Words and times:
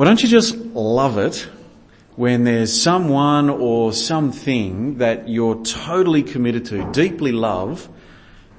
Well, 0.00 0.08
don't 0.08 0.22
you 0.22 0.30
just 0.30 0.56
love 0.56 1.18
it 1.18 1.46
when 2.16 2.44
there's 2.44 2.72
someone 2.72 3.50
or 3.50 3.92
something 3.92 4.96
that 4.96 5.28
you're 5.28 5.62
totally 5.62 6.22
committed 6.22 6.64
to, 6.68 6.90
deeply 6.90 7.32
love, 7.32 7.86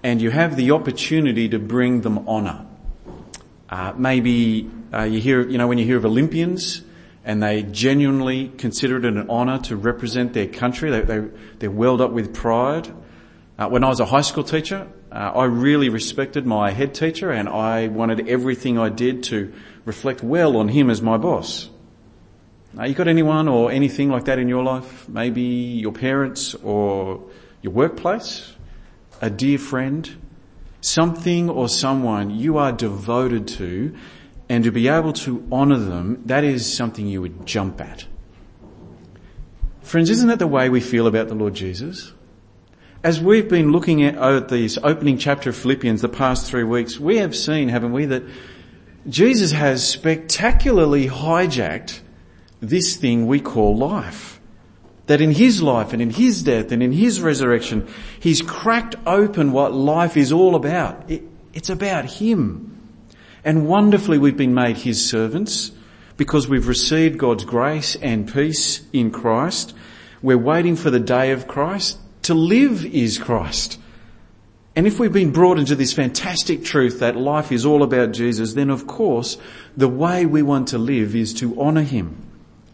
and 0.03 0.21
you 0.21 0.29
have 0.29 0.55
the 0.55 0.69
opportunity 0.69 1.49
to 1.49 1.57
bring 1.57 2.01
them 2.01 2.27
honour? 2.27 2.67
Uh, 3.67 3.93
maybe 3.97 4.69
uh, 4.93 5.01
you 5.01 5.19
hear, 5.19 5.49
you 5.49 5.57
know, 5.57 5.67
when 5.67 5.79
you 5.79 5.85
hear 5.85 5.97
of 5.97 6.05
Olympians 6.05 6.83
and 7.25 7.41
they 7.41 7.63
genuinely 7.63 8.49
consider 8.59 8.97
it 8.97 9.05
an 9.05 9.27
honour 9.27 9.57
to 9.61 9.75
represent 9.75 10.33
their 10.33 10.45
country, 10.45 10.91
they, 10.91 11.01
they, 11.01 11.27
they're 11.57 11.71
welled 11.71 12.01
up 12.01 12.11
with 12.11 12.35
pride. 12.35 12.87
Uh, 13.57 13.67
when 13.67 13.83
I 13.83 13.89
was 13.89 13.99
a 13.99 14.05
high 14.05 14.21
school 14.21 14.43
teacher, 14.43 14.87
uh, 15.11 15.15
I 15.15 15.45
really 15.45 15.89
respected 15.89 16.45
my 16.45 16.69
head 16.69 16.93
teacher 16.93 17.31
and 17.31 17.49
I 17.49 17.87
wanted 17.87 18.29
everything 18.29 18.77
I 18.77 18.89
did 18.89 19.23
to 19.23 19.51
reflect 19.85 20.23
well 20.23 20.57
on 20.57 20.67
him 20.67 20.89
as 20.89 21.01
my 21.01 21.17
boss. 21.17 21.69
Uh, 22.77 22.83
you 22.83 22.93
got 22.93 23.07
anyone 23.07 23.47
or 23.47 23.71
anything 23.71 24.09
like 24.09 24.25
that 24.25 24.39
in 24.39 24.47
your 24.47 24.63
life? 24.63 25.07
Maybe 25.09 25.41
your 25.41 25.91
parents 25.91 26.55
or 26.55 27.21
your 27.61 27.73
workplace? 27.73 28.53
A 29.21 29.29
dear 29.29 29.57
friend? 29.57 30.09
Something 30.79 31.49
or 31.49 31.67
someone 31.67 32.31
you 32.31 32.57
are 32.57 32.71
devoted 32.71 33.47
to 33.49 33.95
and 34.47 34.63
to 34.63 34.71
be 34.71 34.87
able 34.87 35.13
to 35.13 35.47
honour 35.51 35.77
them, 35.77 36.21
that 36.25 36.43
is 36.43 36.71
something 36.71 37.07
you 37.07 37.21
would 37.21 37.45
jump 37.45 37.79
at. 37.79 38.05
Friends, 39.81 40.09
isn't 40.09 40.27
that 40.27 40.39
the 40.39 40.47
way 40.47 40.69
we 40.69 40.81
feel 40.81 41.07
about 41.07 41.27
the 41.27 41.35
Lord 41.35 41.53
Jesus? 41.53 42.13
As 43.03 43.19
we've 43.19 43.49
been 43.49 43.71
looking 43.71 44.03
at 44.03 44.17
oh, 44.17 44.39
this 44.39 44.77
opening 44.83 45.17
chapter 45.17 45.49
of 45.49 45.55
Philippians 45.55 46.01
the 46.01 46.09
past 46.09 46.49
three 46.49 46.63
weeks, 46.63 46.99
we 46.99 47.17
have 47.17 47.35
seen, 47.35 47.69
haven't 47.69 47.93
we, 47.93 48.05
that 48.05 48.23
Jesus 49.07 49.51
has 49.51 49.87
spectacularly 49.87 51.07
hijacked 51.07 52.01
this 52.59 52.95
thing 52.95 53.27
we 53.27 53.39
call 53.39 53.75
life. 53.75 54.39
That 55.07 55.21
in 55.21 55.31
his 55.31 55.61
life 55.61 55.93
and 55.93 56.01
in 56.01 56.11
his 56.11 56.43
death 56.43 56.71
and 56.71 56.81
in 56.81 56.91
his 56.91 57.19
resurrection, 57.19 57.87
he's 58.19 58.41
cracked 58.41 58.95
open 59.05 59.51
what 59.51 59.73
life 59.73 60.15
is 60.15 60.31
all 60.31 60.55
about. 60.55 61.09
It, 61.09 61.23
it's 61.53 61.69
about 61.69 62.05
him. 62.05 62.77
And 63.43 63.67
wonderfully 63.67 64.19
we've 64.19 64.37
been 64.37 64.53
made 64.53 64.77
his 64.77 65.03
servants 65.09 65.71
because 66.15 66.47
we've 66.47 66.67
received 66.67 67.17
God's 67.17 67.43
grace 67.43 67.95
and 67.95 68.31
peace 68.31 68.85
in 68.93 69.09
Christ. 69.09 69.73
We're 70.21 70.37
waiting 70.37 70.75
for 70.75 70.91
the 70.91 70.99
day 70.99 71.31
of 71.31 71.47
Christ. 71.47 71.97
To 72.23 72.35
live 72.35 72.85
is 72.85 73.17
Christ. 73.17 73.79
And 74.75 74.87
if 74.87 74.99
we've 74.99 75.11
been 75.11 75.31
brought 75.31 75.59
into 75.59 75.75
this 75.75 75.93
fantastic 75.93 76.63
truth 76.63 76.99
that 76.99 77.17
life 77.17 77.51
is 77.51 77.65
all 77.65 77.83
about 77.83 78.13
Jesus, 78.13 78.53
then 78.53 78.69
of 78.69 78.87
course 78.87 79.37
the 79.75 79.87
way 79.87 80.25
we 80.25 80.41
want 80.41 80.69
to 80.69 80.77
live 80.77 81.15
is 81.15 81.33
to 81.35 81.59
honour 81.59 81.83
Him. 81.83 82.15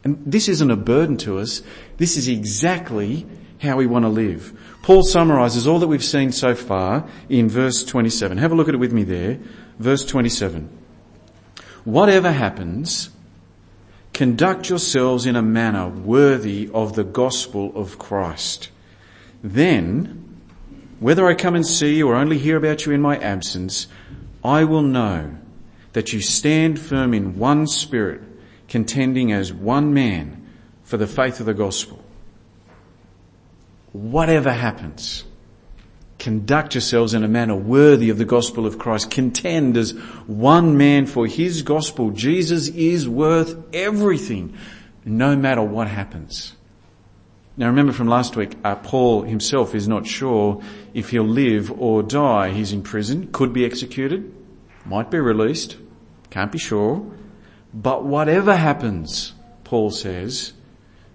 And 0.04 0.22
this 0.26 0.48
isn't 0.48 0.72
a 0.72 0.76
burden 0.76 1.18
to 1.18 1.40
us. 1.40 1.64
This 1.98 2.16
is 2.18 2.28
exactly 2.28 3.26
how 3.60 3.78
we 3.78 3.88
want 3.88 4.06
to 4.06 4.10
live. 4.10 4.58
Paul 4.84 5.04
summarises 5.04 5.68
all 5.68 5.80
that 5.80 5.88
we've 5.88 6.04
seen 6.04 6.32
so 6.32 6.54
far 6.54 7.08
in 7.30 7.50
verse 7.50 7.84
27. 7.84 8.38
Have 8.38 8.52
a 8.52 8.56
look 8.56 8.68
at 8.68 8.76
it 8.76 8.80
with 8.80 8.94
me 8.94 9.04
there. 9.04 9.40
Verse 9.80 10.06
27. 10.06 10.70
Whatever 11.84 12.32
happens, 12.32 13.10
conduct 14.14 14.70
yourselves 14.70 15.26
in 15.26 15.36
a 15.36 15.42
manner 15.42 15.88
worthy 15.88 16.70
of 16.74 16.96
the 16.96 17.04
gospel 17.04 17.72
of 17.76 17.98
Christ 17.98 18.70
then, 19.44 20.27
whether 21.00 21.28
I 21.28 21.36
come 21.36 21.56
and 21.56 21.66
see 21.66 21.96
you 21.96 22.10
or 22.10 22.16
only 22.16 22.38
hear 22.38 22.58
about 22.58 22.86
you 22.86 22.92
in 22.92 23.02
my 23.02 23.18
absence, 23.18 23.88
I 24.44 24.64
will 24.64 24.82
know 24.82 25.38
that 25.94 26.14
you 26.14 26.22
stand 26.22 26.80
firm 26.80 27.14
in 27.14 27.38
one 27.38 27.68
spirit, 27.68 28.22
contending 28.68 29.32
as 29.32 29.54
one 29.54 29.94
man 29.94 30.48
for 30.84 30.98
the 30.98 31.08
faith 31.08 31.40
of 31.40 31.46
the 31.46 31.54
gospel. 31.54 32.04
Whatever 33.94 34.52
happens, 34.52 35.24
conduct 36.20 36.76
yourselves 36.76 37.14
in 37.14 37.24
a 37.24 37.28
manner 37.28 37.56
worthy 37.56 38.10
of 38.10 38.18
the 38.18 38.26
gospel 38.26 38.66
of 38.66 38.78
Christ. 38.78 39.10
Contend 39.12 39.78
as 39.78 39.92
one 40.26 40.78
man 40.78 41.06
for 41.06 41.26
his 41.26 41.62
gospel. 41.62 42.12
Jesus 42.12 42.68
is 42.70 43.08
worth 43.08 43.56
everything, 43.74 44.58
no 45.06 45.36
matter 45.36 45.62
what 45.62 45.88
happens. 45.88 46.57
Now 47.60 47.66
remember 47.68 47.92
from 47.92 48.08
last 48.08 48.36
week, 48.36 48.56
uh, 48.64 48.76
Paul 48.76 49.24
himself 49.24 49.74
is 49.74 49.88
not 49.88 50.06
sure 50.06 50.62
if 50.94 51.10
he'll 51.10 51.24
live 51.24 51.72
or 51.72 52.04
die. 52.04 52.52
He's 52.52 52.72
in 52.72 52.84
prison, 52.84 53.30
could 53.32 53.52
be 53.52 53.66
executed, 53.66 54.32
might 54.86 55.10
be 55.10 55.18
released, 55.18 55.76
can't 56.30 56.52
be 56.52 56.60
sure. 56.60 57.04
But 57.74 58.06
whatever 58.06 58.56
happens, 58.56 59.34
Paul 59.64 59.90
says, 59.90 60.54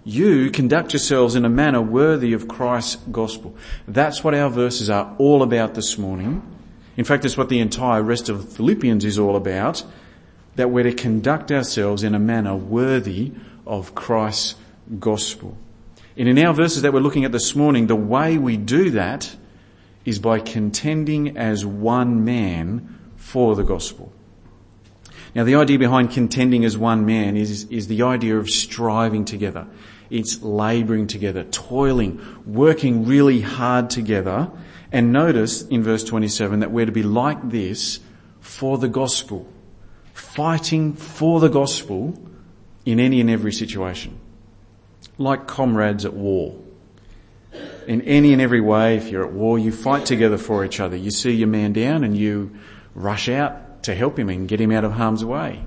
you 0.03 0.51
conduct 0.51 0.91
yourselves 0.91 1.35
in 1.35 1.45
a 1.45 1.49
manner 1.49 1.81
worthy 1.81 2.33
of 2.33 2.49
Christ's 2.49 2.97
gospel. 3.09 3.55
That's 3.87 4.21
what 4.21 4.35
our 4.35 4.49
verses 4.49 4.89
are 4.89 5.15
all 5.17 5.43
about 5.43 5.75
this 5.75 5.97
morning. 5.97 6.41
In 6.97 7.05
fact, 7.05 7.23
it's 7.23 7.37
what 7.37 7.47
the 7.47 7.61
entire 7.61 8.03
rest 8.03 8.27
of 8.27 8.51
Philippians 8.51 9.05
is 9.05 9.17
all 9.17 9.37
about. 9.37 9.83
That 10.57 10.69
we're 10.69 10.83
to 10.83 10.93
conduct 10.93 11.53
ourselves 11.53 12.03
in 12.03 12.13
a 12.13 12.19
manner 12.19 12.53
worthy 12.55 13.31
of 13.65 13.95
Christ's 13.95 14.55
gospel. 14.99 15.57
And 16.15 16.29
in 16.29 16.37
our 16.39 16.53
verses 16.53 16.83
that 16.83 16.93
we're 16.93 16.99
looking 16.99 17.25
at 17.25 17.31
this 17.31 17.55
morning, 17.55 17.87
the 17.87 17.95
way 17.95 18.37
we 18.37 18.57
do 18.57 18.91
that 18.91 19.35
is 20.05 20.19
by 20.19 20.39
contending 20.39 21.37
as 21.37 21.65
one 21.65 22.23
man 22.23 22.99
for 23.15 23.55
the 23.55 23.63
gospel. 23.63 24.11
Now 25.33 25.43
the 25.43 25.55
idea 25.55 25.79
behind 25.79 26.11
contending 26.11 26.65
as 26.65 26.77
one 26.77 27.05
man 27.05 27.35
is, 27.35 27.63
is 27.65 27.87
the 27.87 28.03
idea 28.03 28.37
of 28.37 28.49
striving 28.49 29.25
together. 29.25 29.65
It's 30.11 30.43
labouring 30.43 31.07
together, 31.07 31.43
toiling, 31.45 32.21
working 32.45 33.05
really 33.05 33.41
hard 33.41 33.89
together. 33.89 34.51
And 34.91 35.11
notice 35.11 35.63
in 35.63 35.81
verse 35.81 36.03
27 36.03 36.59
that 36.59 36.69
we're 36.69 36.85
to 36.85 36.91
be 36.91 37.01
like 37.01 37.49
this 37.49 37.99
for 38.39 38.77
the 38.77 38.89
gospel. 38.89 39.51
Fighting 40.13 40.93
for 40.93 41.39
the 41.39 41.47
gospel 41.47 42.19
in 42.85 42.99
any 42.99 43.19
and 43.19 43.29
every 43.31 43.53
situation 43.53 44.19
like 45.17 45.47
comrades 45.47 46.05
at 46.05 46.13
war. 46.13 46.59
In 47.87 48.01
any 48.01 48.33
and 48.33 48.41
every 48.41 48.61
way, 48.61 48.97
if 48.97 49.09
you're 49.09 49.25
at 49.25 49.33
war, 49.33 49.59
you 49.59 49.71
fight 49.71 50.05
together 50.05 50.37
for 50.37 50.65
each 50.65 50.79
other. 50.79 50.95
You 50.95 51.11
see 51.11 51.31
your 51.31 51.47
man 51.47 51.73
down 51.73 52.03
and 52.03 52.17
you 52.17 52.51
rush 52.95 53.29
out 53.29 53.83
to 53.83 53.93
help 53.93 54.17
him 54.17 54.29
and 54.29 54.47
get 54.47 54.61
him 54.61 54.71
out 54.71 54.85
of 54.85 54.93
harm's 54.93 55.23
way. 55.23 55.65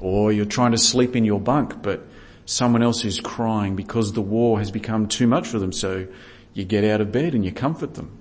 Or 0.00 0.32
you're 0.32 0.44
trying 0.44 0.72
to 0.72 0.78
sleep 0.78 1.16
in 1.16 1.24
your 1.24 1.40
bunk, 1.40 1.82
but 1.82 2.06
someone 2.46 2.82
else 2.82 3.04
is 3.04 3.20
crying 3.20 3.76
because 3.76 4.12
the 4.12 4.22
war 4.22 4.58
has 4.58 4.70
become 4.70 5.08
too 5.08 5.26
much 5.26 5.48
for 5.48 5.58
them, 5.58 5.72
so 5.72 6.06
you 6.52 6.64
get 6.64 6.84
out 6.84 7.00
of 7.00 7.10
bed 7.10 7.34
and 7.34 7.44
you 7.44 7.52
comfort 7.52 7.94
them. 7.94 8.18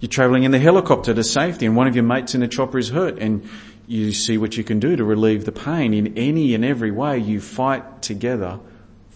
You're 0.00 0.08
travelling 0.08 0.44
in 0.44 0.50
the 0.50 0.58
helicopter 0.58 1.12
to 1.14 1.24
safety 1.24 1.66
and 1.66 1.76
one 1.76 1.86
of 1.86 1.94
your 1.94 2.04
mates 2.04 2.34
in 2.34 2.40
the 2.40 2.48
chopper 2.48 2.78
is 2.78 2.88
hurt 2.88 3.18
and 3.18 3.48
you 3.86 4.12
see 4.12 4.38
what 4.38 4.56
you 4.56 4.62
can 4.62 4.78
do 4.78 4.94
to 4.94 5.02
relieve 5.02 5.44
the 5.44 5.52
pain. 5.52 5.92
In 5.92 6.16
any 6.18 6.54
and 6.54 6.64
every 6.64 6.90
way, 6.90 7.18
you 7.18 7.40
fight 7.40 8.02
together 8.02 8.60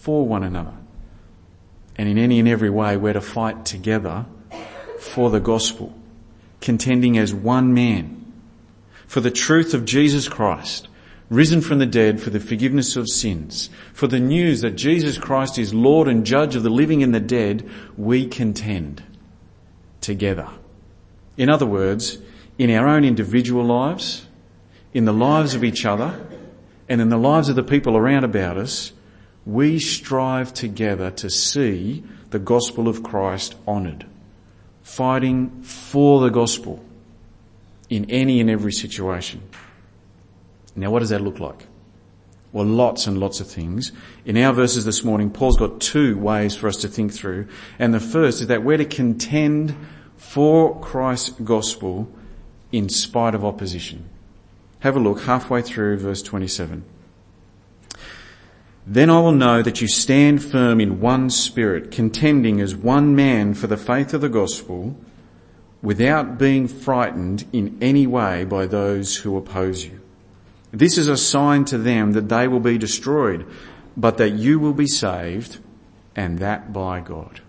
for 0.03 0.27
one 0.27 0.43
another. 0.43 0.75
And 1.95 2.09
in 2.09 2.19
any 2.19 2.41
and 2.41 2.49
every 2.49 2.71
way, 2.71 2.97
we're 2.97 3.13
to 3.13 3.21
fight 3.21 3.65
together 3.65 4.27
for 4.99 5.31
the 5.31 5.39
gospel, 5.39 5.97
contending 6.61 7.17
as 7.17 7.33
one 7.33 7.73
man 7.73 8.33
for 9.07 9.21
the 9.21 9.31
truth 9.31 9.75
of 9.75 9.85
Jesus 9.85 10.29
Christ, 10.29 10.89
risen 11.31 11.61
from 11.61 11.79
the 11.79 11.87
dead 11.87 12.21
for 12.21 12.31
the 12.31 12.41
forgiveness 12.41 12.97
of 12.97 13.09
sins, 13.09 13.71
for 13.93 14.09
the 14.09 14.19
news 14.19 14.63
that 14.63 14.73
Jesus 14.73 15.19
Christ 15.19 15.57
is 15.57 15.73
Lord 15.73 16.09
and 16.09 16.27
Judge 16.27 16.57
of 16.57 16.65
the 16.65 16.71
living 16.71 17.05
and 17.05 17.15
the 17.15 17.21
dead, 17.21 17.71
we 17.97 18.27
contend 18.27 19.05
together. 20.01 20.49
In 21.37 21.49
other 21.49 21.67
words, 21.67 22.19
in 22.59 22.73
our 22.73 22.89
own 22.89 23.05
individual 23.05 23.65
lives, 23.65 24.27
in 24.93 25.05
the 25.05 25.13
lives 25.13 25.55
of 25.55 25.63
each 25.63 25.87
other, 25.87 26.27
and 26.89 27.01
in 27.01 27.09
the 27.09 27.17
lives 27.17 27.49
of 27.49 27.55
the 27.55 27.63
people 27.63 27.97
around 27.97 28.25
about 28.25 28.57
us, 28.57 28.93
we 29.45 29.79
strive 29.79 30.55
together 30.55 31.11
to 31.11 31.31
see 31.31 32.05
the 32.31 32.39
gospel 32.39 32.89
of 32.89 33.03
Christ 33.03 33.55
honoured, 33.67 34.07
fighting 34.83 35.63
for 35.63 36.21
the 36.21 36.31
gospel 36.31 36.85
in 37.91 38.11
any 38.11 38.41
and 38.41 38.49
every 38.49 38.73
situation. 38.73 39.43
Now 40.75 40.91
what 40.91 41.01
does 41.01 41.11
that 41.11 41.21
look 41.21 41.41
like? 41.41 41.67
Well, 42.53 42.67
lots 42.67 43.07
and 43.07 43.19
lots 43.19 43.41
of 43.41 43.49
things. 43.49 43.93
In 44.27 44.37
our 44.37 44.53
verses 44.53 44.85
this 44.85 45.03
morning, 45.03 45.31
Paul's 45.31 45.57
got 45.57 45.81
two 45.81 46.19
ways 46.19 46.55
for 46.55 46.69
us 46.69 46.77
to 46.79 46.89
think 46.89 47.13
through. 47.13 47.49
And 47.79 47.95
the 47.95 48.01
first 48.01 48.43
is 48.43 48.49
that 48.49 48.63
we're 48.63 48.77
to 48.77 48.85
contend 48.85 49.75
for 50.19 50.79
Christ's 50.81 51.31
gospel 51.31 52.09
in 52.71 52.91
spite 52.91 53.35
of 53.35 53.45
opposition. 53.45 54.09
Have 54.81 54.97
a 54.97 55.01
look 55.01 55.23
halfway 55.23 55.63
through 55.63 55.99
verse 55.99 56.23
27. 56.23 56.85
Then 58.87 59.11
I 59.11 59.21
will 59.21 59.33
know 59.33 59.63
that 59.63 59.81
you 59.81 59.87
stand 59.87 60.43
firm 60.43 60.81
in 60.81 61.01
one 61.01 61.31
spirit, 61.31 61.91
contending 61.91 62.61
as 62.61 62.75
one 62.75 63.15
man 63.15 63.55
for 63.55 63.69
the 63.69 63.77
faith 63.77 64.13
of 64.13 64.21
the 64.21 64.29
gospel, 64.29 64.97
without 65.83 66.39
being 66.39 66.67
frightened 66.67 67.45
in 67.53 67.79
any 67.81 68.07
way 68.07 68.45
by 68.45 68.67
those 68.67 69.17
who 69.17 69.37
oppose 69.37 69.85
you. 69.85 70.01
This 70.73 70.99
is 70.99 71.07
a 71.07 71.17
sign 71.17 71.65
to 71.67 71.79
them 71.79 72.13
that 72.13 72.29
they 72.29 72.49
will 72.49 72.61
be 72.61 72.79
destroyed, 72.79 73.47
but 73.97 74.17
that 74.19 74.31
you 74.31 74.59
will 74.59 74.73
be 74.73 74.87
saved, 74.87 75.59
and 76.17 76.39
that 76.39 76.73
by 76.73 77.01
God. 77.01 77.41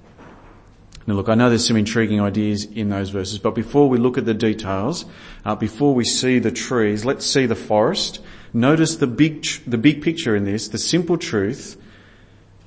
Now 1.05 1.15
look, 1.15 1.29
I 1.29 1.35
know 1.35 1.49
there's 1.49 1.67
some 1.67 1.77
intriguing 1.77 2.21
ideas 2.21 2.65
in 2.65 2.89
those 2.89 3.09
verses, 3.09 3.39
but 3.39 3.55
before 3.55 3.89
we 3.89 3.97
look 3.97 4.17
at 4.17 4.25
the 4.25 4.33
details, 4.33 5.05
uh, 5.45 5.55
before 5.55 5.93
we 5.93 6.05
see 6.05 6.39
the 6.39 6.51
trees, 6.51 7.05
let's 7.05 7.25
see 7.25 7.45
the 7.45 7.55
forest. 7.55 8.19
Notice 8.53 8.97
the 8.97 9.07
big, 9.07 9.45
the 9.65 9.77
big 9.77 10.01
picture 10.03 10.35
in 10.35 10.45
this, 10.45 10.67
the 10.67 10.77
simple 10.77 11.17
truth 11.17 11.77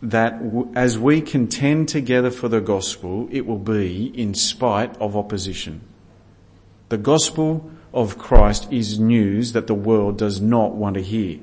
that 0.02 0.40
as 0.74 0.98
we 0.98 1.20
contend 1.20 1.88
together 1.88 2.30
for 2.30 2.48
the 2.48 2.60
gospel, 2.60 3.28
it 3.30 3.46
will 3.46 3.58
be 3.58 4.06
in 4.06 4.34
spite 4.34 4.96
of 4.98 5.16
opposition. 5.16 5.80
The 6.88 6.98
gospel 6.98 7.70
of 7.94 8.18
Christ 8.18 8.72
is 8.72 8.98
news 8.98 9.52
that 9.52 9.68
the 9.68 9.74
world 9.74 10.18
does 10.18 10.40
not 10.40 10.74
want 10.74 10.94
to 10.94 11.02
hear. 11.02 11.38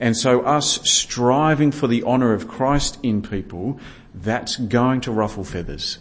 And 0.00 0.16
so 0.16 0.42
us 0.42 0.80
striving 0.88 1.70
for 1.72 1.86
the 1.86 2.02
honour 2.02 2.32
of 2.32 2.48
Christ 2.48 2.98
in 3.02 3.22
people, 3.22 3.80
that's 4.14 4.56
going 4.56 5.00
to 5.02 5.12
ruffle 5.12 5.44
feathers. 5.44 5.98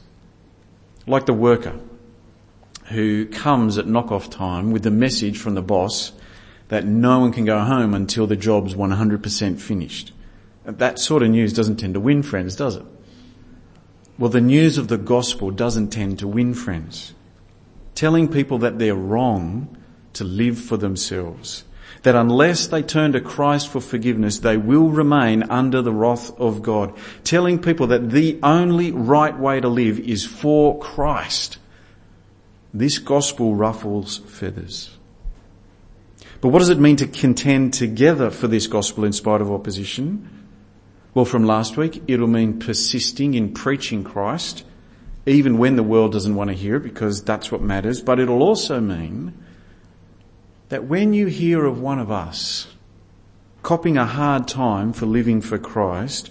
Like 1.08 1.26
the 1.26 1.34
worker 1.34 1.80
who 2.88 3.28
comes 3.28 3.78
at 3.78 3.88
knock-off 3.88 4.30
time 4.30 4.72
with 4.72 4.84
the 4.84 4.92
message 4.92 5.38
from 5.38 5.54
the 5.54 5.62
boss 5.62 6.12
that 6.74 6.86
no 6.86 7.20
one 7.20 7.32
can 7.32 7.46
go 7.46 7.60
home 7.60 7.94
until 7.94 8.26
the 8.26 8.36
job's 8.36 8.74
100% 8.74 9.60
finished. 9.60 10.12
That 10.66 10.98
sort 10.98 11.22
of 11.22 11.30
news 11.30 11.54
doesn't 11.54 11.78
tend 11.78 11.94
to 11.94 12.00
win 12.00 12.24
friends, 12.24 12.56
does 12.56 12.78
it? 12.78 12.86
Well, 14.18 14.32
the 14.32 14.42
news 14.42 14.80
of 14.80 14.88
the 14.88 14.98
gospel 14.98 15.52
doesn't 15.52 15.90
tend 15.90 16.18
to 16.20 16.28
win 16.28 16.56
friends. 16.56 17.14
Telling 17.94 18.28
people 18.28 18.58
that 18.58 18.80
they're 18.80 18.96
wrong 18.96 19.78
to 20.14 20.24
live 20.24 20.58
for 20.58 20.76
themselves. 20.76 21.64
That 22.02 22.16
unless 22.16 22.66
they 22.66 22.82
turn 22.82 23.12
to 23.12 23.22
Christ 23.22 23.70
for 23.70 23.80
forgiveness, 23.80 24.40
they 24.40 24.58
will 24.58 24.90
remain 24.90 25.44
under 25.44 25.84
the 25.84 25.94
wrath 25.94 26.36
of 26.40 26.64
God. 26.64 26.98
Telling 27.24 27.62
people 27.62 27.86
that 27.88 28.10
the 28.10 28.40
only 28.42 28.92
right 28.92 29.38
way 29.38 29.62
to 29.62 29.68
live 29.68 30.00
is 30.00 30.26
for 30.26 30.80
Christ. 30.80 31.60
This 32.74 32.98
gospel 32.98 33.54
ruffles 33.54 34.18
feathers. 34.18 34.98
But 36.44 36.50
what 36.50 36.60
does 36.60 36.68
it 36.68 36.78
mean 36.78 36.98
to 36.98 37.08
contend 37.08 37.74
together 37.74 38.30
for 38.30 38.50
this 38.50 38.68
gospel 38.68 39.06
in 39.06 39.14
spite 39.14 39.40
of 39.40 39.50
opposition? 39.50 40.28
Well, 41.14 41.24
from 41.24 41.46
last 41.46 41.78
week, 41.78 42.04
it'll 42.06 42.28
mean 42.28 42.60
persisting 42.60 43.34
in 43.34 43.54
preaching 43.54 44.04
Christ, 44.04 44.66
even 45.26 45.58
when 45.58 45.78
the 45.78 45.84
world 45.84 46.12
doesn't 46.12 46.36
want 46.36 46.50
to 46.50 46.54
hear 46.54 46.76
it, 46.76 46.84
because 46.84 47.24
that's 47.24 47.50
what 47.50 47.62
matters. 47.62 48.02
But 48.02 48.20
it'll 48.20 48.44
also 48.44 48.82
mean 48.82 49.42
that 50.68 50.84
when 50.84 51.14
you 51.14 51.28
hear 51.28 51.64
of 51.64 51.80
one 51.80 52.00
of 52.00 52.12
us 52.12 52.68
copping 53.62 53.96
a 53.96 54.06
hard 54.06 54.46
time 54.46 54.92
for 54.92 55.06
living 55.06 55.40
for 55.40 55.58
Christ, 55.58 56.30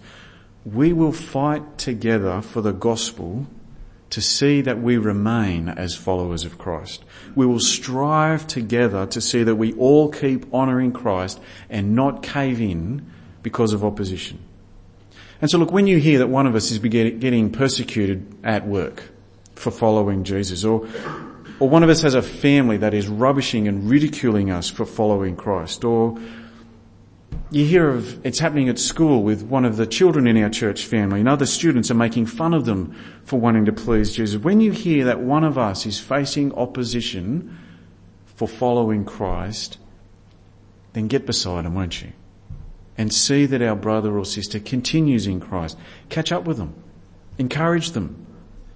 we 0.67 0.93
will 0.93 1.13
fight 1.13 1.79
together 1.79 2.43
for 2.43 2.61
the 2.61 2.73
gospel 2.73 3.47
to 4.13 4.21
see 4.21 4.61
that 4.61 4.79
we 4.81 4.99
remain 4.99 5.71
as 5.71 5.95
followers 5.95 6.45
of 6.45 6.59
Christ. 6.59 7.03
We 7.35 7.47
will 7.47 7.61
strive 7.61 8.47
together 8.47 9.07
to 9.07 9.21
see 9.23 9.43
that 9.43 9.55
we 9.57 9.73
all 9.75 10.11
keep 10.11 10.53
honouring 10.53 10.93
Christ 10.93 11.41
and 11.71 11.95
not 11.95 12.23
cave 12.23 12.61
in 12.61 13.11
because 13.43 13.73
of 13.73 13.83
opposition. 13.83 14.39
And 15.41 15.51
so 15.51 15.57
look, 15.57 15.73
when 15.73 15.87
you 15.87 15.99
hear 15.99 16.19
that 16.19 16.29
one 16.29 16.47
of 16.47 16.55
us 16.55 16.71
is 16.71 16.79
getting 16.79 17.51
persecuted 17.51 18.27
at 18.45 18.67
work 18.67 19.11
for 19.55 19.71
following 19.71 20.25
Jesus 20.25 20.63
or 20.63 20.87
or 21.59 21.69
one 21.69 21.85
of 21.85 21.89
us 21.89 22.03
has 22.03 22.15
a 22.15 22.23
family 22.23 22.77
that 22.79 22.93
is 22.93 23.07
rubbishing 23.07 23.69
and 23.69 23.89
ridiculing 23.89 24.51
us 24.51 24.69
for 24.69 24.85
following 24.85 25.37
Christ. 25.37 25.85
Or 25.85 26.19
you 27.53 27.67
hear 27.67 27.91
of 27.91 28.25
it's 28.25 28.39
happening 28.39 28.69
at 28.69 28.79
school 28.79 29.23
with 29.23 29.43
one 29.43 29.65
of 29.65 29.77
the 29.77 29.87
children 29.87 30.27
in 30.27 30.43
our 30.43 30.49
church 30.49 30.87
family 30.87 31.21
and 31.21 31.29
other 31.29 31.45
students 31.45 31.91
are 31.91 31.95
making 31.95 32.27
fun 32.27 32.55
of 32.55 32.65
them 32.65 32.97
for 33.25 33.39
wanting 33.39 33.67
to 33.67 33.73
please 33.73 34.17
Jesus. 34.17 34.43
When 34.43 34.61
you 34.61 34.73
hear 34.73 35.05
that 35.05 35.21
one 35.21 35.45
of 35.45 35.59
us 35.59 35.85
is 35.85 36.01
facing 36.01 36.55
opposition 36.55 37.59
for 38.25 38.49
following 38.49 39.05
Christ, 39.05 39.79
then 40.95 41.09
get 41.09 41.27
beside 41.27 41.65
them, 41.65 41.75
won't 41.75 42.03
you? 42.03 42.13
And 42.97 43.13
see 43.13 43.47
that 43.47 43.63
our 43.63 43.77
brother 43.77 44.17
or 44.19 44.25
sister 44.25 44.59
continues 44.59 45.27
in 45.27 45.41
Christ. 45.41 45.79
Catch 46.09 46.33
up 46.33 46.45
with 46.45 46.57
them. 46.57 46.75
Encourage 47.39 47.91
them 47.91 48.27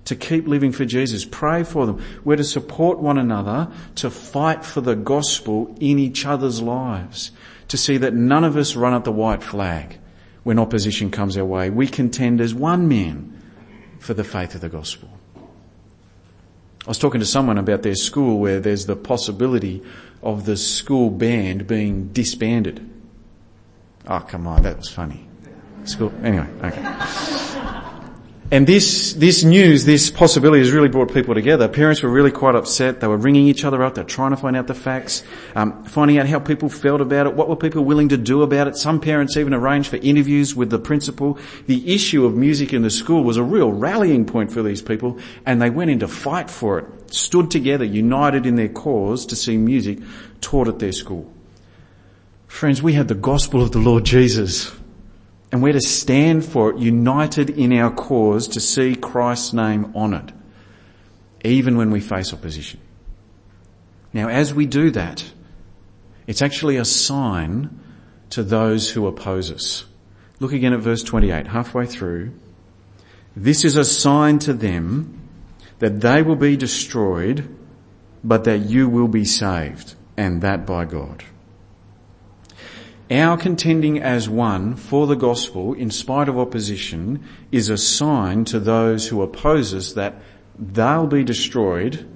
to 0.04 0.16
keep 0.16 0.46
living 0.46 0.72
for 0.72 0.84
Jesus. 0.84 1.24
Pray 1.24 1.62
for 1.62 1.86
them. 1.86 2.02
We're 2.24 2.36
to 2.36 2.44
support 2.44 2.98
one 2.98 3.18
another 3.18 3.70
to 3.96 4.10
fight 4.10 4.64
for 4.64 4.80
the 4.80 4.94
gospel 4.94 5.74
in 5.80 5.98
each 5.98 6.24
other's 6.24 6.62
lives. 6.62 7.32
To 7.68 7.76
see 7.76 7.96
that 7.98 8.14
none 8.14 8.44
of 8.44 8.56
us 8.56 8.76
run 8.76 8.94
at 8.94 9.04
the 9.04 9.12
white 9.12 9.42
flag 9.42 9.98
when 10.44 10.58
opposition 10.58 11.10
comes 11.10 11.36
our 11.36 11.44
way. 11.44 11.70
We 11.70 11.88
contend 11.88 12.40
as 12.40 12.54
one 12.54 12.86
man 12.88 13.42
for 13.98 14.14
the 14.14 14.24
faith 14.24 14.54
of 14.54 14.60
the 14.60 14.68
gospel. 14.68 15.08
I 16.86 16.88
was 16.88 16.98
talking 16.98 17.18
to 17.18 17.26
someone 17.26 17.58
about 17.58 17.82
their 17.82 17.96
school 17.96 18.38
where 18.38 18.60
there's 18.60 18.86
the 18.86 18.94
possibility 18.94 19.82
of 20.22 20.46
the 20.46 20.56
school 20.56 21.10
band 21.10 21.66
being 21.66 22.08
disbanded. 22.12 22.88
Oh, 24.06 24.20
come 24.20 24.46
on, 24.46 24.62
that 24.62 24.76
was 24.76 24.88
funny. 24.88 25.26
School, 25.84 26.12
anyway, 26.22 26.46
okay. 26.62 27.82
And 28.48 28.64
this, 28.64 29.12
this 29.14 29.42
news, 29.42 29.86
this 29.86 30.08
possibility 30.08 30.60
has 30.60 30.70
really 30.70 30.88
brought 30.88 31.12
people 31.12 31.34
together. 31.34 31.66
Parents 31.66 32.00
were 32.00 32.08
really 32.08 32.30
quite 32.30 32.54
upset. 32.54 33.00
They 33.00 33.08
were 33.08 33.16
ringing 33.16 33.48
each 33.48 33.64
other 33.64 33.82
up. 33.82 33.96
They're 33.96 34.04
trying 34.04 34.30
to 34.30 34.36
find 34.36 34.56
out 34.56 34.68
the 34.68 34.74
facts, 34.74 35.24
um, 35.56 35.82
finding 35.82 36.18
out 36.18 36.28
how 36.28 36.38
people 36.38 36.68
felt 36.68 37.00
about 37.00 37.26
it. 37.26 37.34
What 37.34 37.48
were 37.48 37.56
people 37.56 37.84
willing 37.84 38.10
to 38.10 38.16
do 38.16 38.42
about 38.42 38.68
it? 38.68 38.76
Some 38.76 39.00
parents 39.00 39.36
even 39.36 39.52
arranged 39.52 39.88
for 39.88 39.96
interviews 39.96 40.54
with 40.54 40.70
the 40.70 40.78
principal. 40.78 41.38
The 41.66 41.92
issue 41.92 42.24
of 42.24 42.36
music 42.36 42.72
in 42.72 42.82
the 42.82 42.90
school 42.90 43.24
was 43.24 43.36
a 43.36 43.42
real 43.42 43.72
rallying 43.72 44.26
point 44.26 44.52
for 44.52 44.62
these 44.62 44.80
people 44.80 45.18
and 45.44 45.60
they 45.60 45.70
went 45.70 45.90
into 45.90 46.06
fight 46.06 46.48
for 46.48 46.78
it. 46.78 47.12
Stood 47.12 47.50
together, 47.50 47.84
united 47.84 48.46
in 48.46 48.54
their 48.54 48.68
cause 48.68 49.26
to 49.26 49.34
see 49.34 49.56
music 49.56 49.98
taught 50.40 50.68
at 50.68 50.78
their 50.78 50.92
school. 50.92 51.32
Friends, 52.46 52.80
we 52.80 52.92
have 52.92 53.08
the 53.08 53.14
gospel 53.14 53.60
of 53.60 53.72
the 53.72 53.80
Lord 53.80 54.04
Jesus 54.04 54.72
and 55.52 55.62
we're 55.62 55.72
to 55.72 55.80
stand 55.80 56.44
for 56.44 56.70
it 56.70 56.78
united 56.78 57.50
in 57.50 57.72
our 57.72 57.90
cause 57.90 58.48
to 58.48 58.60
see 58.60 58.94
Christ's 58.94 59.52
name 59.52 59.92
honoured, 59.94 60.32
even 61.44 61.76
when 61.76 61.90
we 61.90 62.00
face 62.00 62.32
opposition. 62.32 62.80
Now 64.12 64.28
as 64.28 64.52
we 64.52 64.66
do 64.66 64.90
that, 64.92 65.24
it's 66.26 66.42
actually 66.42 66.76
a 66.76 66.84
sign 66.84 67.80
to 68.30 68.42
those 68.42 68.90
who 68.90 69.06
oppose 69.06 69.50
us. 69.50 69.84
Look 70.40 70.52
again 70.52 70.72
at 70.72 70.80
verse 70.80 71.02
28, 71.02 71.46
halfway 71.46 71.86
through. 71.86 72.32
This 73.34 73.64
is 73.64 73.76
a 73.76 73.84
sign 73.84 74.38
to 74.40 74.52
them 74.52 75.28
that 75.78 76.00
they 76.00 76.22
will 76.22 76.36
be 76.36 76.56
destroyed, 76.56 77.48
but 78.24 78.44
that 78.44 78.58
you 78.58 78.88
will 78.88 79.08
be 79.08 79.24
saved, 79.24 79.94
and 80.16 80.42
that 80.42 80.66
by 80.66 80.84
God. 80.84 81.22
Our 83.10 83.36
contending 83.36 84.00
as 84.02 84.28
one 84.28 84.74
for 84.74 85.06
the 85.06 85.14
gospel 85.14 85.74
in 85.74 85.90
spite 85.90 86.28
of 86.28 86.38
opposition 86.38 87.24
is 87.52 87.68
a 87.68 87.78
sign 87.78 88.44
to 88.46 88.58
those 88.58 89.06
who 89.06 89.22
oppose 89.22 89.72
us 89.72 89.92
that 89.92 90.16
they'll 90.58 91.06
be 91.06 91.22
destroyed 91.22 92.08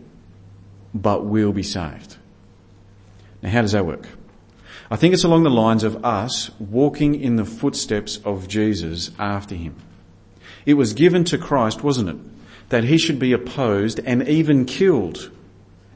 but 0.92 1.24
we'll 1.24 1.52
be 1.52 1.62
saved. 1.62 2.16
Now 3.42 3.50
how 3.50 3.62
does 3.62 3.72
that 3.72 3.86
work? 3.86 4.08
I 4.90 4.96
think 4.96 5.14
it's 5.14 5.24
along 5.24 5.44
the 5.44 5.50
lines 5.50 5.84
of 5.84 6.04
us 6.04 6.50
walking 6.58 7.14
in 7.14 7.36
the 7.36 7.44
footsteps 7.44 8.18
of 8.24 8.48
Jesus 8.48 9.12
after 9.18 9.54
him. 9.54 9.76
It 10.66 10.74
was 10.74 10.94
given 10.94 11.22
to 11.24 11.38
Christ, 11.38 11.84
wasn't 11.84 12.08
it, 12.08 12.16
that 12.70 12.84
he 12.84 12.98
should 12.98 13.20
be 13.20 13.32
opposed 13.32 14.00
and 14.00 14.26
even 14.28 14.64
killed 14.64 15.30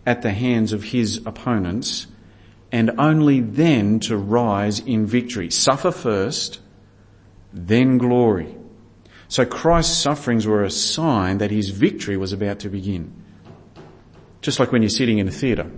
at 0.06 0.22
the 0.22 0.30
hands 0.30 0.72
of 0.72 0.84
his 0.84 1.20
opponents 1.26 2.06
and 2.74 2.90
only 2.98 3.38
then 3.38 4.00
to 4.00 4.16
rise 4.16 4.80
in 4.80 5.06
victory. 5.06 5.48
Suffer 5.48 5.92
first, 5.92 6.58
then 7.52 7.98
glory. 7.98 8.52
So 9.28 9.46
Christ's 9.46 9.96
sufferings 9.96 10.44
were 10.44 10.64
a 10.64 10.70
sign 10.72 11.38
that 11.38 11.52
his 11.52 11.70
victory 11.70 12.16
was 12.16 12.32
about 12.32 12.58
to 12.60 12.68
begin. 12.68 13.12
Just 14.42 14.58
like 14.58 14.72
when 14.72 14.82
you're 14.82 14.88
sitting 14.88 15.18
in 15.18 15.28
a 15.28 15.30
theatre 15.30 15.70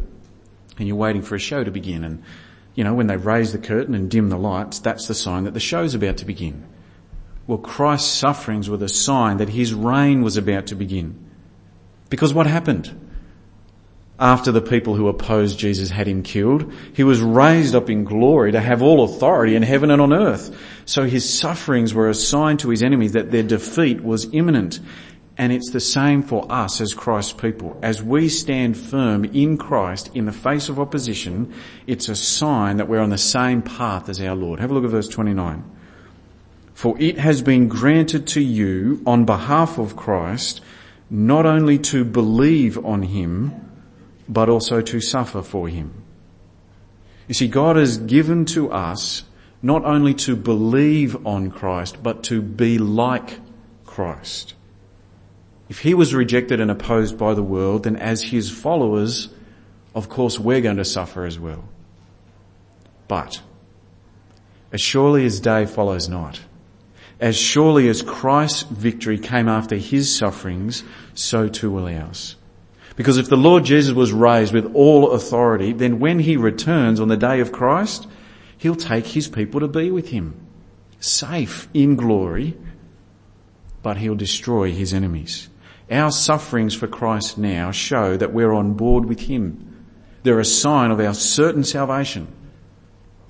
and 0.78 0.88
you're 0.88 0.96
waiting 0.96 1.20
for 1.20 1.34
a 1.34 1.38
show 1.38 1.62
to 1.62 1.70
begin 1.70 2.02
and, 2.02 2.22
you 2.74 2.82
know, 2.82 2.94
when 2.94 3.08
they 3.08 3.18
raise 3.18 3.52
the 3.52 3.58
curtain 3.58 3.94
and 3.94 4.10
dim 4.10 4.30
the 4.30 4.38
lights, 4.38 4.78
that's 4.78 5.06
the 5.06 5.14
sign 5.14 5.44
that 5.44 5.52
the 5.52 5.60
show's 5.60 5.94
about 5.94 6.16
to 6.16 6.24
begin. 6.24 6.66
Well, 7.46 7.58
Christ's 7.58 8.10
sufferings 8.10 8.70
were 8.70 8.78
the 8.78 8.88
sign 8.88 9.36
that 9.36 9.50
his 9.50 9.74
reign 9.74 10.22
was 10.22 10.38
about 10.38 10.68
to 10.68 10.74
begin. 10.74 11.28
Because 12.08 12.32
what 12.32 12.46
happened? 12.46 13.05
After 14.18 14.50
the 14.50 14.62
people 14.62 14.94
who 14.94 15.08
opposed 15.08 15.58
Jesus 15.58 15.90
had 15.90 16.06
him 16.06 16.22
killed. 16.22 16.72
He 16.94 17.04
was 17.04 17.20
raised 17.20 17.74
up 17.74 17.90
in 17.90 18.04
glory 18.04 18.52
to 18.52 18.60
have 18.60 18.82
all 18.82 19.04
authority 19.04 19.54
in 19.54 19.62
heaven 19.62 19.90
and 19.90 20.00
on 20.00 20.12
earth. 20.12 20.56
So 20.86 21.04
his 21.04 21.28
sufferings 21.28 21.92
were 21.92 22.08
a 22.08 22.14
sign 22.14 22.56
to 22.58 22.70
his 22.70 22.82
enemies 22.82 23.12
that 23.12 23.30
their 23.30 23.42
defeat 23.42 24.02
was 24.02 24.32
imminent. 24.32 24.80
And 25.38 25.52
it's 25.52 25.70
the 25.70 25.80
same 25.80 26.22
for 26.22 26.50
us 26.50 26.80
as 26.80 26.94
Christ's 26.94 27.34
people. 27.34 27.78
As 27.82 28.02
we 28.02 28.30
stand 28.30 28.78
firm 28.78 29.26
in 29.26 29.58
Christ 29.58 30.10
in 30.14 30.24
the 30.24 30.32
face 30.32 30.70
of 30.70 30.80
opposition, 30.80 31.52
it's 31.86 32.08
a 32.08 32.16
sign 32.16 32.78
that 32.78 32.88
we're 32.88 33.00
on 33.00 33.10
the 33.10 33.18
same 33.18 33.60
path 33.60 34.08
as 34.08 34.20
our 34.22 34.34
Lord. 34.34 34.60
Have 34.60 34.70
a 34.70 34.74
look 34.74 34.84
at 34.84 34.90
verse 34.90 35.08
29. 35.08 35.62
For 36.72 36.96
it 36.98 37.18
has 37.18 37.42
been 37.42 37.68
granted 37.68 38.28
to 38.28 38.40
you 38.40 39.02
on 39.06 39.26
behalf 39.26 39.76
of 39.78 39.94
Christ 39.94 40.62
not 41.10 41.44
only 41.44 41.78
to 41.78 42.04
believe 42.04 42.82
on 42.84 43.02
him, 43.02 43.65
but 44.28 44.48
also 44.48 44.80
to 44.80 45.00
suffer 45.00 45.42
for 45.42 45.68
him. 45.68 46.02
You 47.28 47.34
see, 47.34 47.48
God 47.48 47.76
has 47.76 47.98
given 47.98 48.44
to 48.46 48.70
us 48.70 49.24
not 49.62 49.84
only 49.84 50.14
to 50.14 50.36
believe 50.36 51.26
on 51.26 51.50
Christ, 51.50 52.02
but 52.02 52.22
to 52.24 52.40
be 52.42 52.78
like 52.78 53.40
Christ. 53.84 54.54
If 55.68 55.80
he 55.80 55.94
was 55.94 56.14
rejected 56.14 56.60
and 56.60 56.70
opposed 56.70 57.18
by 57.18 57.34
the 57.34 57.42
world, 57.42 57.84
then 57.84 57.96
as 57.96 58.22
his 58.22 58.50
followers, 58.50 59.28
of 59.94 60.08
course 60.08 60.38
we're 60.38 60.60
going 60.60 60.76
to 60.76 60.84
suffer 60.84 61.24
as 61.24 61.38
well. 61.38 61.64
But, 63.08 63.40
as 64.72 64.80
surely 64.80 65.24
as 65.24 65.40
day 65.40 65.66
follows 65.66 66.08
night, 66.08 66.40
as 67.18 67.36
surely 67.36 67.88
as 67.88 68.02
Christ's 68.02 68.62
victory 68.64 69.18
came 69.18 69.48
after 69.48 69.76
his 69.76 70.14
sufferings, 70.14 70.84
so 71.14 71.48
too 71.48 71.70
will 71.70 71.88
ours. 71.88 72.36
Because 72.96 73.18
if 73.18 73.28
the 73.28 73.36
Lord 73.36 73.64
Jesus 73.64 73.94
was 73.94 74.12
raised 74.12 74.52
with 74.52 74.74
all 74.74 75.12
authority, 75.12 75.72
then 75.72 76.00
when 76.00 76.18
he 76.18 76.36
returns 76.36 76.98
on 76.98 77.08
the 77.08 77.16
day 77.16 77.40
of 77.40 77.52
Christ, 77.52 78.08
he'll 78.58 78.74
take 78.74 79.06
his 79.06 79.28
people 79.28 79.60
to 79.60 79.68
be 79.68 79.90
with 79.90 80.08
him, 80.08 80.34
safe 80.98 81.68
in 81.74 81.94
glory, 81.96 82.56
but 83.82 83.98
he'll 83.98 84.14
destroy 84.14 84.72
his 84.72 84.94
enemies. 84.94 85.50
Our 85.90 86.10
sufferings 86.10 86.74
for 86.74 86.88
Christ 86.88 87.38
now 87.38 87.70
show 87.70 88.16
that 88.16 88.32
we're 88.32 88.52
on 88.52 88.74
board 88.74 89.04
with 89.04 89.20
Him. 89.20 89.84
They're 90.24 90.40
a 90.40 90.44
sign 90.44 90.90
of 90.90 90.98
our 90.98 91.14
certain 91.14 91.62
salvation 91.62 92.26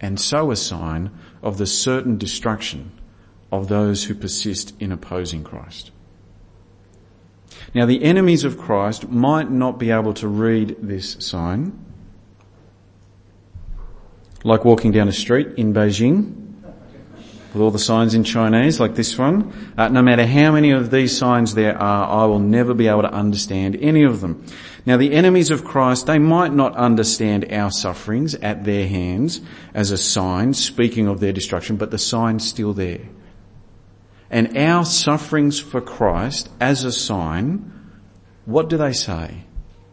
and 0.01 0.19
so 0.19 0.51
a 0.51 0.57
sign 0.57 1.11
of 1.43 1.59
the 1.59 1.67
certain 1.67 2.17
destruction 2.17 2.93
of 3.53 3.69
those 3.69 4.05
who 4.05 4.15
persist 4.15 4.75
in 4.81 4.93
opposing 4.93 5.45
Christ. 5.45 5.91
Now 7.77 7.85
the 7.85 8.03
enemies 8.03 8.45
of 8.45 8.57
Christ 8.57 9.11
might 9.11 9.51
not 9.51 9.79
be 9.79 9.91
able 9.91 10.15
to 10.15 10.29
read 10.29 10.77
this 10.81 11.19
sign, 11.21 11.79
like 14.45 14.65
walking 14.65 14.93
down 14.93 15.09
a 15.09 15.13
street 15.13 15.49
in 15.59 15.75
Beijing 15.75 16.55
with 17.53 17.61
all 17.61 17.71
the 17.71 17.79
signs 17.79 18.15
in 18.15 18.25
Chinese 18.25 18.81
like 18.81 18.95
this 18.95 19.19
one. 19.19 19.75
Uh, 19.77 19.89
no 19.89 20.01
matter 20.01 20.25
how 20.25 20.53
many 20.53 20.71
of 20.71 20.91
these 20.91 21.15
signs 21.19 21.53
there 21.53 21.77
are, 21.77 22.23
I 22.23 22.25
will 22.25 22.39
never 22.39 22.73
be 22.73 22.89
able 22.89 23.03
to 23.03 23.13
understand 23.13 23.77
any 23.83 24.05
of 24.05 24.23
them. 24.23 24.47
Now 24.87 24.97
the 24.97 25.13
enemies 25.13 25.51
of 25.51 25.63
Christ, 25.63 26.07
they 26.07 26.19
might 26.19 26.55
not 26.55 26.75
understand 26.77 27.53
our 27.53 27.71
sufferings 27.71 28.35
at 28.37 28.65
their 28.65 28.89
hands 28.89 29.43
as 29.75 29.91
a 29.91 29.99
sign, 29.99 30.55
speaking 30.55 31.09
of 31.09 31.21
their 31.21 31.33
destruction, 31.35 31.77
but 31.77 31.91
the 31.91 31.99
sign's 31.99 32.49
still 32.49 32.73
there. 32.73 33.01
And 34.37 34.59
our 34.59 34.85
sufferings 34.85 35.59
for 35.59 35.81
Christ 35.81 36.51
as 36.61 36.85
a 36.85 36.93
sign, 36.93 37.73
what 38.45 38.69
do 38.69 38.77
they 38.77 38.93
say? 38.93 39.45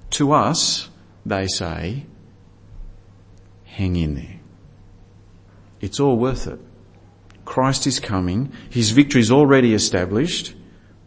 To 0.09 0.33
us, 0.33 0.89
they 1.25 1.47
say, 1.47 2.05
hang 3.63 3.95
in 3.95 4.15
there. 4.15 4.41
It's 5.79 6.01
all 6.01 6.17
worth 6.17 6.47
it. 6.47 6.59
Christ 7.45 7.87
is 7.87 8.01
coming. 8.01 8.51
His 8.69 8.89
victory 8.89 9.21
is 9.21 9.31
already 9.31 9.73
established. 9.73 10.53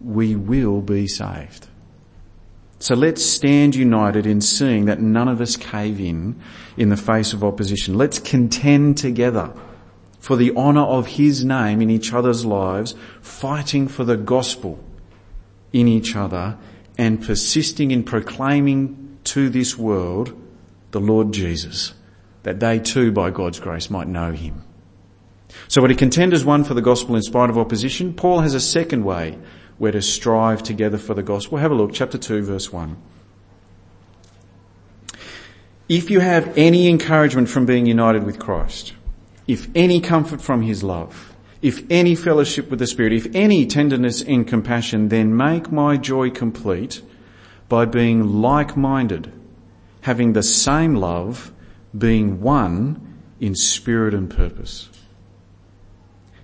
We 0.00 0.34
will 0.34 0.80
be 0.80 1.06
saved. 1.06 1.68
So 2.78 2.94
let's 2.94 3.22
stand 3.22 3.74
united 3.74 4.24
in 4.24 4.40
seeing 4.40 4.86
that 4.86 5.02
none 5.02 5.28
of 5.28 5.42
us 5.42 5.56
cave 5.56 6.00
in 6.00 6.40
in 6.78 6.88
the 6.88 6.96
face 6.96 7.34
of 7.34 7.44
opposition. 7.44 7.98
Let's 7.98 8.18
contend 8.18 8.96
together 8.96 9.52
for 10.26 10.34
the 10.34 10.56
honour 10.56 10.82
of 10.82 11.06
His 11.06 11.44
name 11.44 11.80
in 11.80 11.88
each 11.88 12.12
other's 12.12 12.44
lives, 12.44 12.96
fighting 13.20 13.86
for 13.86 14.02
the 14.02 14.16
gospel 14.16 14.76
in 15.72 15.86
each 15.86 16.16
other 16.16 16.58
and 16.98 17.24
persisting 17.24 17.92
in 17.92 18.02
proclaiming 18.02 19.18
to 19.22 19.48
this 19.48 19.78
world 19.78 20.34
the 20.90 20.98
Lord 20.98 21.30
Jesus, 21.30 21.94
that 22.42 22.58
they 22.58 22.80
too 22.80 23.12
by 23.12 23.30
God's 23.30 23.60
grace 23.60 23.88
might 23.88 24.08
know 24.08 24.32
Him. 24.32 24.64
So 25.68 25.80
when 25.80 25.92
a 25.92 25.94
contenders 25.94 26.44
one 26.44 26.64
for 26.64 26.74
the 26.74 26.82
gospel 26.82 27.14
in 27.14 27.22
spite 27.22 27.48
of 27.48 27.56
opposition, 27.56 28.12
Paul 28.12 28.40
has 28.40 28.54
a 28.54 28.58
second 28.58 29.04
way 29.04 29.38
where 29.78 29.92
to 29.92 30.02
strive 30.02 30.60
together 30.60 30.98
for 30.98 31.14
the 31.14 31.22
gospel. 31.22 31.58
Have 31.58 31.70
a 31.70 31.76
look, 31.76 31.92
chapter 31.92 32.18
2 32.18 32.42
verse 32.42 32.72
1. 32.72 32.96
If 35.88 36.10
you 36.10 36.18
have 36.18 36.58
any 36.58 36.88
encouragement 36.88 37.48
from 37.48 37.64
being 37.64 37.86
united 37.86 38.24
with 38.24 38.40
Christ, 38.40 38.92
if 39.46 39.68
any 39.74 40.00
comfort 40.00 40.40
from 40.40 40.62
his 40.62 40.82
love, 40.82 41.34
if 41.62 41.82
any 41.90 42.14
fellowship 42.14 42.70
with 42.70 42.78
the 42.78 42.86
Spirit, 42.86 43.12
if 43.12 43.34
any 43.34 43.66
tenderness 43.66 44.22
and 44.22 44.46
compassion, 44.46 45.08
then 45.08 45.36
make 45.36 45.72
my 45.72 45.96
joy 45.96 46.30
complete 46.30 47.02
by 47.68 47.84
being 47.84 48.40
like-minded, 48.40 49.32
having 50.02 50.32
the 50.32 50.42
same 50.42 50.94
love, 50.94 51.52
being 51.96 52.40
one 52.40 53.20
in 53.40 53.54
spirit 53.54 54.14
and 54.14 54.30
purpose. 54.30 54.88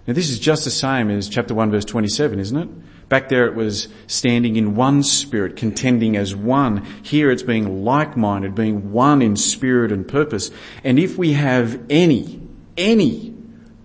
Now 0.06 0.14
this 0.14 0.30
is 0.30 0.40
just 0.40 0.64
the 0.64 0.70
same 0.70 1.10
as 1.10 1.28
chapter 1.28 1.54
1 1.54 1.70
verse 1.70 1.84
27, 1.84 2.40
isn't 2.40 2.56
it? 2.56 3.08
Back 3.08 3.28
there 3.28 3.46
it 3.46 3.54
was 3.54 3.88
standing 4.06 4.56
in 4.56 4.74
one 4.74 5.02
spirit, 5.02 5.54
contending 5.56 6.16
as 6.16 6.34
one. 6.34 6.84
Here 7.02 7.30
it's 7.30 7.42
being 7.42 7.84
like-minded, 7.84 8.54
being 8.54 8.90
one 8.90 9.22
in 9.22 9.36
spirit 9.36 9.92
and 9.92 10.08
purpose. 10.08 10.50
And 10.82 10.98
if 10.98 11.18
we 11.18 11.34
have 11.34 11.80
any, 11.90 12.41
any 12.76 13.34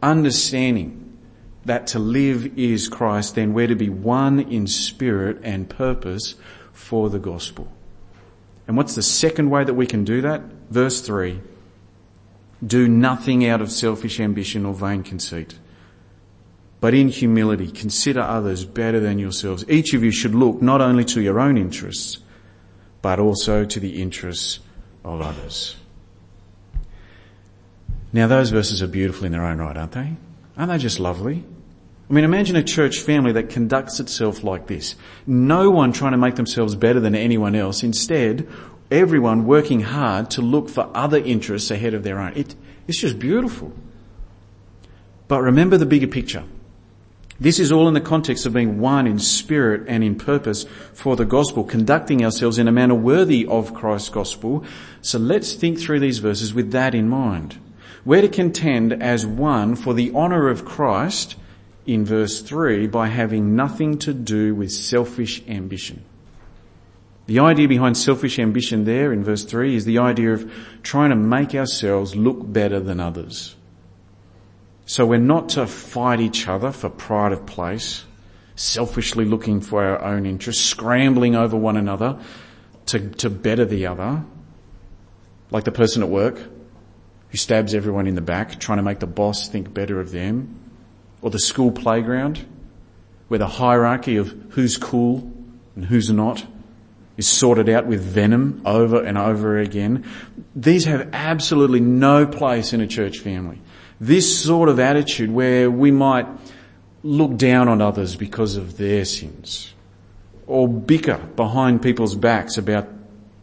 understanding 0.02 1.18
that 1.66 1.88
to 1.88 2.00
live 2.00 2.58
is 2.58 2.88
Christ, 2.88 3.36
then 3.36 3.54
we're 3.54 3.68
to 3.68 3.76
be 3.76 3.90
one 3.90 4.40
in 4.40 4.68
spirit 4.68 5.40
and 5.44 5.70
purpose 5.70 6.36
for 6.72 7.10
the 7.10 7.20
gospel. 7.20 7.72
And 8.68 8.78
what's 8.78 8.96
the 8.96 9.04
second 9.04 9.50
way 9.50 9.64
that 9.64 9.74
we 9.74 9.88
can 9.88 10.04
do 10.04 10.22
that? 10.22 10.42
Verse 10.70 11.02
3. 11.02 11.42
Do 12.66 12.88
nothing 12.88 13.46
out 13.46 13.62
of 13.62 13.72
selfish 13.72 14.20
ambition 14.20 14.66
or 14.66 14.74
vain 14.74 15.04
conceit 15.04 15.58
but 16.80 16.94
in 16.94 17.10
humility 17.10 17.72
consider 17.72 18.22
others 18.22 18.66
better 18.66 19.00
than 19.00 19.20
yourselves. 19.20 19.66
Each 19.68 19.94
of 19.94 20.04
you 20.04 20.12
should 20.12 20.36
look 20.36 20.62
not 20.62 20.82
only 20.82 21.04
to 21.06 21.22
your 21.22 21.40
own 21.40 21.58
interests, 21.58 22.20
but 23.02 23.20
also 23.20 23.66
to 23.66 23.80
the 23.80 24.02
interests 24.02 24.60
of 25.04 25.22
others. 25.22 25.76
Now 28.18 28.26
those 28.26 28.50
verses 28.50 28.82
are 28.82 28.88
beautiful 28.88 29.28
in 29.28 29.32
their 29.32 29.46
own 29.46 29.60
right, 29.60 29.78
aren't 29.78 29.92
they? 29.92 30.16
Aren't 30.58 30.72
they 30.72 30.80
just 30.80 31.00
lovely? 31.00 31.44
I 32.10 32.14
mean, 32.14 32.24
imagine 32.24 32.56
a 32.56 32.64
church 32.64 32.98
family 32.98 33.32
that 33.34 33.52
conducts 33.52 34.00
itself 34.00 34.44
like 34.44 34.66
this. 34.66 34.96
No 35.28 35.70
one 35.70 35.94
trying 35.94 36.14
to 36.14 36.18
make 36.18 36.34
themselves 36.34 36.74
better 36.74 37.00
than 37.00 37.14
anyone 37.14 37.54
else. 37.54 37.84
Instead, 37.84 38.50
everyone 38.90 39.46
working 39.46 39.82
hard 39.82 40.32
to 40.32 40.42
look 40.42 40.68
for 40.68 40.90
other 40.96 41.20
interests 41.20 41.70
ahead 41.70 41.94
of 41.94 42.02
their 42.02 42.18
own. 42.18 42.34
It, 42.34 42.56
it's 42.88 43.00
just 43.00 43.20
beautiful. 43.20 43.72
But 45.28 45.44
remember 45.44 45.78
the 45.78 45.86
bigger 45.86 46.08
picture. 46.08 46.44
This 47.40 47.60
is 47.60 47.72
all 47.72 47.88
in 47.88 47.94
the 47.94 48.02
context 48.02 48.48
of 48.48 48.54
being 48.54 48.80
one 48.80 49.06
in 49.06 49.20
spirit 49.20 49.84
and 49.88 50.04
in 50.04 50.16
purpose 50.16 50.66
for 50.92 51.16
the 51.16 51.24
gospel, 51.24 51.64
conducting 51.64 52.26
ourselves 52.26 52.58
in 52.58 52.68
a 52.68 52.72
manner 52.72 52.96
worthy 52.96 53.46
of 53.46 53.76
Christ's 53.76 54.10
gospel. 54.10 54.66
So 55.04 55.20
let's 55.20 55.54
think 55.54 55.80
through 55.80 56.00
these 56.00 56.18
verses 56.18 56.52
with 56.52 56.72
that 56.72 56.96
in 56.96 57.08
mind. 57.10 57.60
We're 58.08 58.22
to 58.22 58.30
contend 58.30 59.04
as 59.04 59.26
one 59.26 59.76
for 59.76 59.94
the 59.94 60.16
honour 60.16 60.48
of 60.48 60.64
Christ 60.64 61.36
in 61.86 62.06
verse 62.06 62.42
3 62.42 62.88
by 62.88 63.08
having 63.08 63.54
nothing 63.54 63.98
to 64.00 64.14
do 64.14 64.56
with 64.56 64.72
selfish 64.72 65.46
ambition. 65.46 66.06
The 67.26 67.40
idea 67.40 67.68
behind 67.68 67.98
selfish 67.98 68.40
ambition 68.40 68.86
there 68.86 69.12
in 69.12 69.26
verse 69.26 69.44
3 69.44 69.76
is 69.76 69.84
the 69.84 69.98
idea 69.98 70.32
of 70.32 70.50
trying 70.84 71.10
to 71.10 71.18
make 71.18 71.54
ourselves 71.54 72.16
look 72.16 72.38
better 72.42 72.80
than 72.80 73.02
others. 73.02 73.58
So 74.86 75.06
we're 75.06 75.18
not 75.18 75.50
to 75.50 75.68
fight 75.68 76.22
each 76.22 76.48
other 76.48 76.72
for 76.72 76.90
pride 76.90 77.34
of 77.34 77.46
place, 77.46 78.06
selfishly 78.56 79.26
looking 79.26 79.60
for 79.60 79.84
our 79.84 80.02
own 80.02 80.26
interests, 80.26 80.64
scrambling 80.64 81.36
over 81.36 81.58
one 81.58 81.76
another 81.76 82.18
to, 82.86 83.10
to 83.16 83.30
better 83.30 83.66
the 83.66 83.88
other, 83.88 84.24
like 85.52 85.66
the 85.66 85.74
person 85.74 86.04
at 86.04 86.08
work 86.08 86.40
stabs 87.38 87.74
everyone 87.74 88.08
in 88.08 88.16
the 88.16 88.22
back, 88.22 88.60
trying 88.60 88.78
to 88.78 88.84
make 88.84 89.00
the 89.00 89.08
boss 89.08 89.48
think 89.48 89.74
better 89.74 90.00
of 90.00 90.12
them, 90.12 90.60
or 91.22 91.30
the 91.30 91.40
school 91.40 91.72
playground 91.72 92.46
where 93.28 93.38
the 93.38 93.48
hierarchy 93.48 94.18
of 94.18 94.30
who's 94.52 94.78
cool 94.78 95.32
and 95.76 95.86
who's 95.86 96.10
not 96.10 96.46
is 97.18 97.28
sorted 97.28 97.68
out 97.68 97.86
with 97.86 98.02
venom 98.02 98.62
over 98.66 99.04
and 99.04 99.18
over 99.18 99.58
again. 99.58 100.06
These 100.56 100.86
have 100.86 101.10
absolutely 101.14 101.80
no 101.80 102.26
place 102.26 102.74
in 102.74 102.82
a 102.82 102.88
church 102.88 103.20
family 103.20 103.60
this 104.00 104.44
sort 104.44 104.70
of 104.70 104.80
attitude 104.80 105.32
where 105.32 105.70
we 105.72 105.92
might 105.92 106.28
look 107.04 107.36
down 107.38 107.68
on 107.68 107.82
others 107.82 108.16
because 108.16 108.56
of 108.56 108.78
their 108.78 109.06
sins 109.06 109.74
or 110.46 110.68
bicker 110.68 111.18
behind 111.36 111.82
people's 111.82 112.16
backs 112.16 112.58
about 112.58 112.88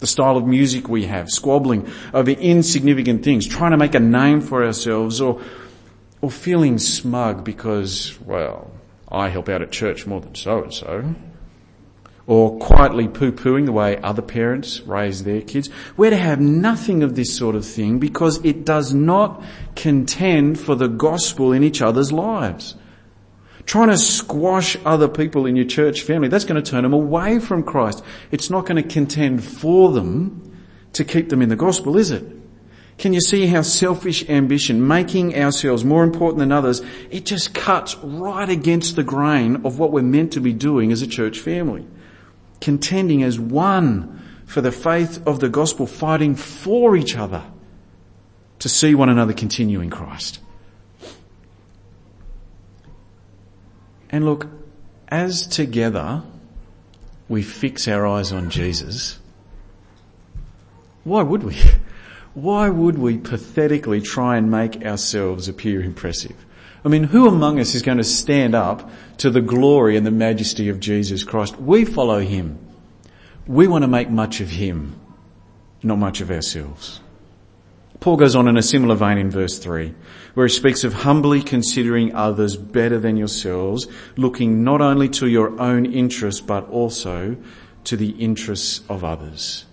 the 0.05 0.09
style 0.09 0.37
of 0.37 0.47
music 0.47 0.87
we 0.87 1.07
have, 1.07 1.31
squabbling 1.31 1.91
over 2.13 2.31
insignificant 2.31 3.25
things, 3.25 3.47
trying 3.47 3.71
to 3.71 3.79
make 3.79 3.95
a 3.95 4.01
name 4.01 4.43
for 4.43 4.63
ourselves 4.63 5.19
or, 5.19 5.41
or 6.21 6.31
feeling 6.31 6.77
smug 6.77 7.43
because, 7.43 8.19
well, 8.21 8.71
I 9.11 9.31
help 9.31 9.49
out 9.49 9.63
at 9.63 9.73
church 9.73 10.07
more 10.07 10.21
than 10.21 10.35
so 10.35 10.63
and 10.63 10.75
so. 10.75 11.15
Or 12.27 12.59
quietly 12.59 13.09
poo-pooing 13.09 13.65
the 13.65 13.73
way 13.73 13.97
other 14.03 14.21
parents 14.21 14.83
raise 14.83 15.25
their 15.25 15.41
kids. 15.41 15.71
We're 15.97 16.11
to 16.11 16.19
have 16.19 16.39
nothing 16.39 17.03
of 17.03 17.17
this 17.17 17.35
sort 17.35 17.55
of 17.57 17.65
thing 17.65 17.99
because 17.99 18.45
it 18.45 18.67
does 18.67 18.93
not 18.93 19.43
contend 19.75 20.61
for 20.61 20.75
the 20.75 20.89
gospel 20.89 21.51
in 21.53 21.65
each 21.65 21.81
other's 21.81 22.13
lives. 22.13 22.75
Trying 23.67 23.89
to 23.89 23.99
squash 23.99 24.77
other 24.85 25.09
people 25.09 25.47
in 25.47 25.57
your 25.57 25.65
church 25.65 26.03
family, 26.03 26.29
that's 26.29 26.45
going 26.45 26.63
to 26.63 26.71
turn 26.71 26.83
them 26.83 26.93
away 26.93 27.39
from 27.39 27.63
Christ. 27.63 28.05
It's 28.31 28.51
not 28.51 28.67
going 28.67 28.83
to 28.83 28.89
contend 28.89 29.43
for 29.43 29.93
them 29.93 30.65
to 30.93 31.05
keep 31.05 31.29
them 31.29 31.43
in 31.43 31.49
the 31.49 31.57
gospel, 31.57 31.97
is 31.97 32.11
it? 32.11 32.25
Can 32.99 33.13
you 33.13 33.21
see 33.21 33.47
how 33.47 33.63
selfish 33.63 34.29
ambition, 34.29 34.87
making 34.87 35.35
ourselves 35.35 35.85
more 35.85 36.05
important 36.05 36.39
than 36.39 36.53
others, 36.53 36.81
it 37.11 37.25
just 37.25 37.55
cuts 37.55 37.97
right 37.97 38.49
against 38.49 38.97
the 38.97 39.03
grain 39.03 39.65
of 39.65 39.79
what 39.79 39.91
we're 39.91 40.03
meant 40.03 40.33
to 40.35 40.41
be 40.41 40.53
doing 40.53 40.93
as 40.93 41.03
a 41.03 41.07
church 41.07 41.41
family. 41.41 41.87
Contending 42.61 43.23
as 43.23 43.39
one 43.39 44.23
for 44.47 44.61
the 44.61 44.71
faith 44.71 45.27
of 45.27 45.41
the 45.41 45.49
gospel, 45.49 45.87
fighting 45.87 46.37
for 46.37 46.97
each 46.97 47.17
other 47.17 47.43
to 48.61 48.69
see 48.69 48.95
one 48.95 49.09
another 49.09 49.33
continue 49.33 49.81
in 49.81 49.91
Christ. 49.91 50.39
And 54.15 54.25
look, 54.25 54.47
as 55.09 55.45
together 55.45 56.23
we 57.29 57.43
fix 57.43 57.89
our 57.89 58.07
eyes 58.07 58.31
on 58.31 58.49
Jesus, 58.49 59.19
why 61.03 61.23
would 61.23 61.43
we? 61.43 61.57
Why 62.35 62.69
would 62.69 62.99
we 62.99 63.19
pathetically 63.19 64.01
try 64.01 64.37
and 64.37 64.51
make 64.51 64.85
ourselves 64.85 65.47
appear 65.47 65.81
impressive? 65.81 66.35
I 66.85 66.89
mean, 66.89 67.05
who 67.05 67.29
among 67.29 67.61
us 67.61 67.77
is 67.77 67.83
going 67.83 67.99
to 67.99 68.05
stand 68.05 68.57
up 68.57 68.91
to 69.19 69.31
the 69.31 69.41
glory 69.41 69.97
and 69.97 70.05
the 70.05 70.11
majesty 70.11 70.69
of 70.69 70.81
Jesus 70.81 71.23
Christ? 71.23 71.57
We 71.61 71.85
follow 71.85 72.19
Him. 72.19 72.59
We 73.47 73.69
want 73.69 73.83
to 73.83 73.89
make 73.89 74.11
much 74.11 74.41
of 74.41 74.51
Him, 74.51 74.99
not 75.85 75.99
much 75.99 76.21
of 76.21 76.33
ourselves. 76.33 77.01
Paul 78.05 78.19
goes 78.19 78.37
on 78.37 78.49
in 78.49 78.59
a 78.59 78.63
similar 78.63 78.97
vein 78.97 79.17
in 79.17 79.31
verse 79.31 79.59
3, 79.59 79.95
where 80.35 80.47
he 80.47 80.53
speaks 80.53 80.85
of 80.85 80.93
humbly 80.93 81.41
considering 81.41 82.15
others 82.15 82.55
better 82.55 82.99
than 82.99 83.17
yourselves, 83.17 83.89
looking 84.19 84.63
not 84.63 84.83
only 84.83 85.09
to 85.09 85.27
your 85.27 85.59
own 85.59 85.87
interests, 85.87 86.43
but 86.43 86.69
also 86.69 87.35
to 87.85 87.97
the 87.97 88.11
interests 88.11 88.83
of 88.91 89.05
others. 89.05 89.65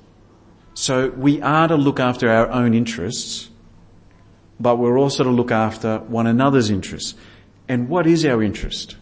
So 0.75 1.09
we 1.09 1.41
are 1.41 1.67
to 1.67 1.75
look 1.75 1.99
after 1.99 2.29
our 2.29 2.49
own 2.49 2.73
interests, 2.73 3.49
but 4.61 4.77
we're 4.77 4.97
also 4.97 5.25
to 5.25 5.29
look 5.29 5.51
after 5.51 5.97
one 5.99 6.25
another's 6.25 6.69
interests. 6.69 7.15
And 7.67 7.89
what 7.89 8.07
is 8.07 8.23
our 8.23 8.41
interest? 8.41 8.95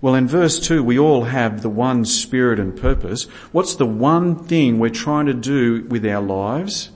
Well, 0.00 0.14
in 0.14 0.28
verse 0.28 0.60
2, 0.60 0.84
we 0.84 0.96
all 0.96 1.24
have 1.24 1.62
the 1.62 1.68
one 1.68 2.04
spirit 2.04 2.60
and 2.60 2.80
purpose. 2.80 3.24
What's 3.50 3.74
the 3.74 3.84
one 3.84 4.36
thing 4.36 4.78
we're 4.78 4.90
trying 4.90 5.26
to 5.26 5.34
do 5.34 5.82
with 5.88 6.06
our 6.06 6.22
lives? 6.22 6.90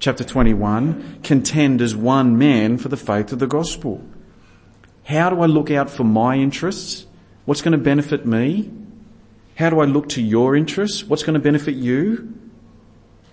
Chapter 0.00 0.24
21, 0.24 1.20
contend 1.22 1.82
as 1.82 1.94
one 1.94 2.38
man 2.38 2.78
for 2.78 2.88
the 2.88 2.96
faith 2.96 3.32
of 3.32 3.38
the 3.38 3.46
gospel. 3.46 4.02
How 5.04 5.30
do 5.30 5.42
I 5.42 5.46
look 5.46 5.70
out 5.70 5.90
for 5.90 6.04
my 6.04 6.36
interests? 6.36 7.06
What's 7.44 7.60
going 7.60 7.72
to 7.72 7.78
benefit 7.78 8.24
me? 8.24 8.70
How 9.56 9.68
do 9.68 9.80
I 9.80 9.84
look 9.84 10.08
to 10.10 10.22
your 10.22 10.56
interests? 10.56 11.04
What's 11.04 11.22
going 11.22 11.34
to 11.34 11.40
benefit 11.40 11.74
you? 11.74 12.34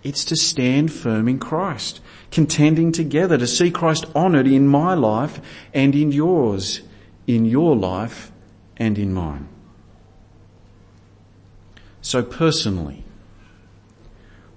It's 0.03 0.25
to 0.25 0.36
stand 0.36 0.91
firm 0.91 1.27
in 1.27 1.39
Christ, 1.39 2.01
contending 2.31 2.91
together 2.91 3.38
to 3.38 3.47
see 3.47 3.71
Christ 3.71 4.05
honoured 4.13 4.47
in 4.47 4.67
my 4.67 4.93
life 4.93 5.39
and 5.74 5.95
in 5.95 6.12
yours, 6.12 6.81
in 7.25 7.45
your 7.45 7.75
life 7.75 8.31
and 8.75 8.97
in 8.97 9.13
mine. 9.13 9.47
So 12.01 12.23
personally, 12.23 13.03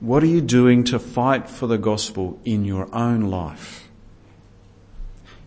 what 0.00 0.22
are 0.22 0.26
you 0.26 0.40
doing 0.40 0.84
to 0.84 0.98
fight 0.98 1.48
for 1.48 1.66
the 1.66 1.76
gospel 1.76 2.40
in 2.44 2.64
your 2.64 2.92
own 2.94 3.30
life? 3.30 3.88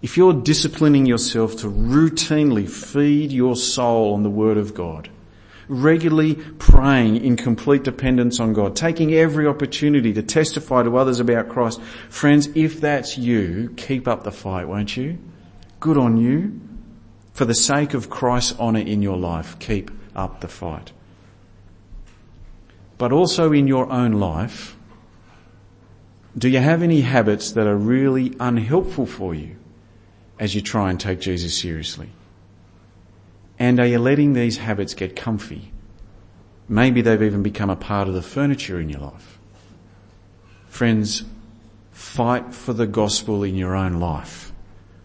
If 0.04 0.16
you're 0.16 0.34
disciplining 0.34 1.08
yourself 1.08 1.58
to 1.58 1.68
routinely 1.68 2.70
feed 2.70 3.32
your 3.32 3.56
soul 3.56 4.14
on 4.14 4.22
the 4.22 4.30
Word 4.30 4.58
of 4.58 4.76
God, 4.76 5.10
regularly 5.68 6.36
praying 6.36 7.24
in 7.24 7.36
complete 7.36 7.84
dependence 7.84 8.40
on 8.40 8.54
God, 8.54 8.76
taking 8.76 9.14
every 9.14 9.48
opportunity 9.48 10.14
to 10.14 10.22
testify 10.22 10.84
to 10.84 10.98
others 10.98 11.20
about 11.20 11.50
Christ, 11.50 11.82
friends, 12.10 12.50
if 12.54 12.80
that's 12.80 13.18
you, 13.18 13.74
keep 13.76 14.08
up 14.08 14.24
the 14.24 14.32
fight, 14.32 14.68
won't 14.68 14.96
you? 14.96 15.18
Good 15.80 15.98
on 15.98 16.18
you. 16.18 16.60
For 17.34 17.46
the 17.46 17.56
sake 17.56 17.96
of 17.96 18.12
Christ's 18.12 18.60
honour 18.60 18.82
in 18.82 19.02
your 19.02 19.18
life, 19.18 19.58
keep 19.58 19.90
up 20.16 20.42
the 20.42 20.48
fight 20.48 20.92
but 23.04 23.12
also 23.12 23.52
in 23.52 23.68
your 23.68 23.92
own 23.92 24.14
life, 24.14 24.78
do 26.38 26.48
you 26.48 26.60
have 26.60 26.82
any 26.82 27.02
habits 27.02 27.52
that 27.52 27.68
are 27.68 27.76
really 27.76 28.34
unhelpful 28.40 29.06
for 29.06 29.36
you 29.36 29.58
as 30.40 30.56
you 30.56 30.62
try 30.62 30.90
and 30.90 30.98
take 31.02 31.20
Jesus 31.20 31.60
seriously? 31.60 32.08
And 33.60 33.78
are 33.82 33.86
you 33.86 34.00
letting 34.00 34.32
these 34.32 34.56
habits 34.56 34.94
get 34.94 35.18
comfy? 35.18 35.74
Maybe 36.70 37.02
they've 37.02 37.22
even 37.22 37.44
become 37.44 37.70
a 37.70 37.76
part 37.76 38.08
of 38.08 38.14
the 38.14 38.22
furniture 38.22 38.80
in 38.80 38.88
your 38.88 39.02
life. 39.02 39.38
Friends, 40.70 41.26
fight 41.92 42.54
for 42.54 42.72
the 42.72 42.88
gospel 42.88 43.44
in 43.44 43.58
your 43.58 43.76
own 43.76 44.00
life, 44.00 44.54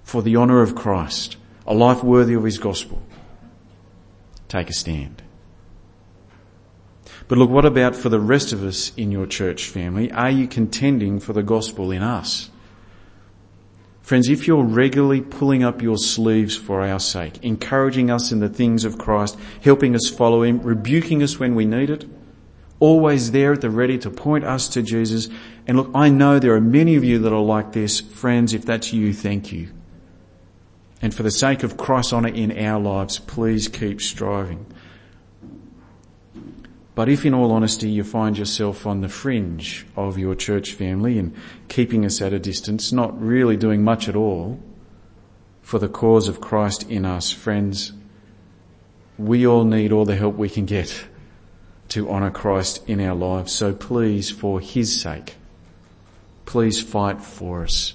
for 0.05 0.23
the 0.23 0.37
honour 0.37 0.63
of 0.63 0.77
Christ, 0.77 1.37
a 1.67 1.75
life 1.75 2.05
worthy 2.05 2.35
of 2.35 2.45
his 2.45 2.59
gospel. 2.59 3.03
Take 4.47 4.71
a 4.71 4.73
stand. 4.73 5.25
But 7.29 7.37
look, 7.37 7.51
what 7.51 7.67
about 7.67 7.95
for 7.95 8.09
the 8.09 8.21
rest 8.21 8.53
of 8.53 8.65
us 8.65 8.91
in 8.97 9.13
your 9.13 9.27
church 9.27 9.67
family? 9.67 10.11
Are 10.11 10.31
you 10.31 10.49
contending 10.49 11.21
for 11.21 11.35
the 11.35 11.43
gospel 11.43 11.91
in 11.91 12.03
us? 12.03 12.51
Friends, 14.01 14.31
if 14.31 14.47
you're 14.47 14.65
regularly 14.65 15.21
pulling 15.21 15.63
up 15.63 15.83
your 15.83 15.99
sleeves 15.99 16.57
for 16.57 16.81
our 16.81 16.99
sake, 16.99 17.45
encouraging 17.45 18.11
us 18.11 18.33
in 18.33 18.41
the 18.41 18.49
things 18.49 18.87
of 18.87 18.97
Christ, 18.97 19.39
helping 19.63 19.95
us 19.95 20.09
follow 20.09 20.43
Him, 20.43 20.63
rebuking 20.63 21.23
us 21.23 21.39
when 21.39 21.55
we 21.55 21.67
need 21.67 21.91
it, 21.91 22.07
always 22.81 23.33
there 23.33 23.53
at 23.53 23.61
the 23.61 23.69
ready 23.69 23.99
to 23.99 24.09
point 24.09 24.45
us 24.45 24.67
to 24.69 24.83
Jesus. 24.83 25.29
And 25.67 25.77
look, 25.77 25.91
I 25.95 26.09
know 26.09 26.39
there 26.39 26.55
are 26.55 26.61
many 26.63 26.97
of 26.97 27.05
you 27.05 27.19
that 27.19 27.33
are 27.35 27.43
like 27.43 27.73
this. 27.73 28.01
Friends, 28.01 28.55
if 28.55 28.65
that's 28.65 28.95
you, 28.95 29.13
thank 29.13 29.53
you. 29.53 29.69
And 31.03 31.15
for 31.15 31.23
the 31.23 31.31
sake 31.31 31.63
of 31.63 31.77
Christ's 31.77 32.15
honour 32.15 32.29
in 32.29 32.59
our 32.59 32.81
lives, 32.81 33.19
please 33.19 33.69
keep 33.69 34.01
striving. 34.01 34.65
But 36.99 37.09
if 37.09 37.25
in 37.25 37.33
all 37.33 37.53
honesty 37.53 37.89
you 37.89 38.03
find 38.03 38.37
yourself 38.37 38.85
on 38.85 39.03
the 39.03 39.09
fringe 39.09 39.87
of 39.95 40.19
your 40.19 40.35
church 40.35 40.73
family 40.73 41.17
and 41.17 41.33
keeping 41.69 42.05
us 42.05 42.21
at 42.21 42.33
a 42.33 42.41
distance, 42.41 42.91
not 42.91 43.23
really 43.23 43.57
doing 43.57 43.85
much 43.85 44.09
at 44.09 44.17
all 44.17 44.59
for 45.63 45.79
the 45.79 45.89
cause 45.89 46.27
of 46.27 46.41
Christ 46.41 46.91
in 46.91 47.05
us, 47.05 47.31
friends, 47.31 47.93
we 49.17 49.47
all 49.47 49.63
need 49.63 49.93
all 49.93 50.07
the 50.07 50.17
help 50.17 50.35
we 50.35 50.49
can 50.49 50.67
get 50.67 51.07
to 51.91 52.11
honour 52.11 52.33
Christ 52.33 52.83
in 52.89 53.01
our 53.01 53.15
lives. 53.15 53.53
So 53.53 53.73
please, 53.73 54.33
for 54.33 54.59
His 54.59 55.01
sake, 55.01 55.37
please 56.47 56.83
fight 56.83 57.23
for 57.23 57.63
us. 57.63 57.95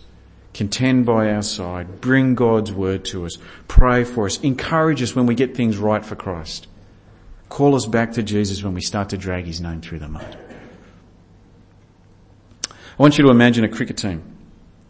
Contend 0.53 1.05
by 1.05 1.29
our 1.29 1.43
side. 1.43 1.99
Bring 1.99 2.35
God's 2.35 2.71
word 2.71 3.03
to 3.07 3.25
us. 3.25 3.37
Pray 3.67 4.05
for 4.05 4.27
us. 4.27 4.39
Encourage 4.39 5.03
us 5.03 5.13
when 5.13 5.25
we 5.25 5.35
get 5.35 5.57
things 5.57 5.77
right 5.77 6.05
for 6.05 6.15
Christ. 6.15 6.67
Call 7.53 7.75
us 7.75 7.85
back 7.85 8.13
to 8.13 8.23
Jesus 8.23 8.63
when 8.63 8.73
we 8.73 8.81
start 8.81 9.09
to 9.09 9.17
drag 9.17 9.45
his 9.45 9.61
name 9.61 9.79
through 9.79 9.99
the 9.99 10.07
mud. 10.07 10.37
I 12.67 12.73
want 12.97 13.19
you 13.19 13.23
to 13.25 13.29
imagine 13.29 13.63
a 13.63 13.69
cricket 13.69 13.95
team 13.95 14.23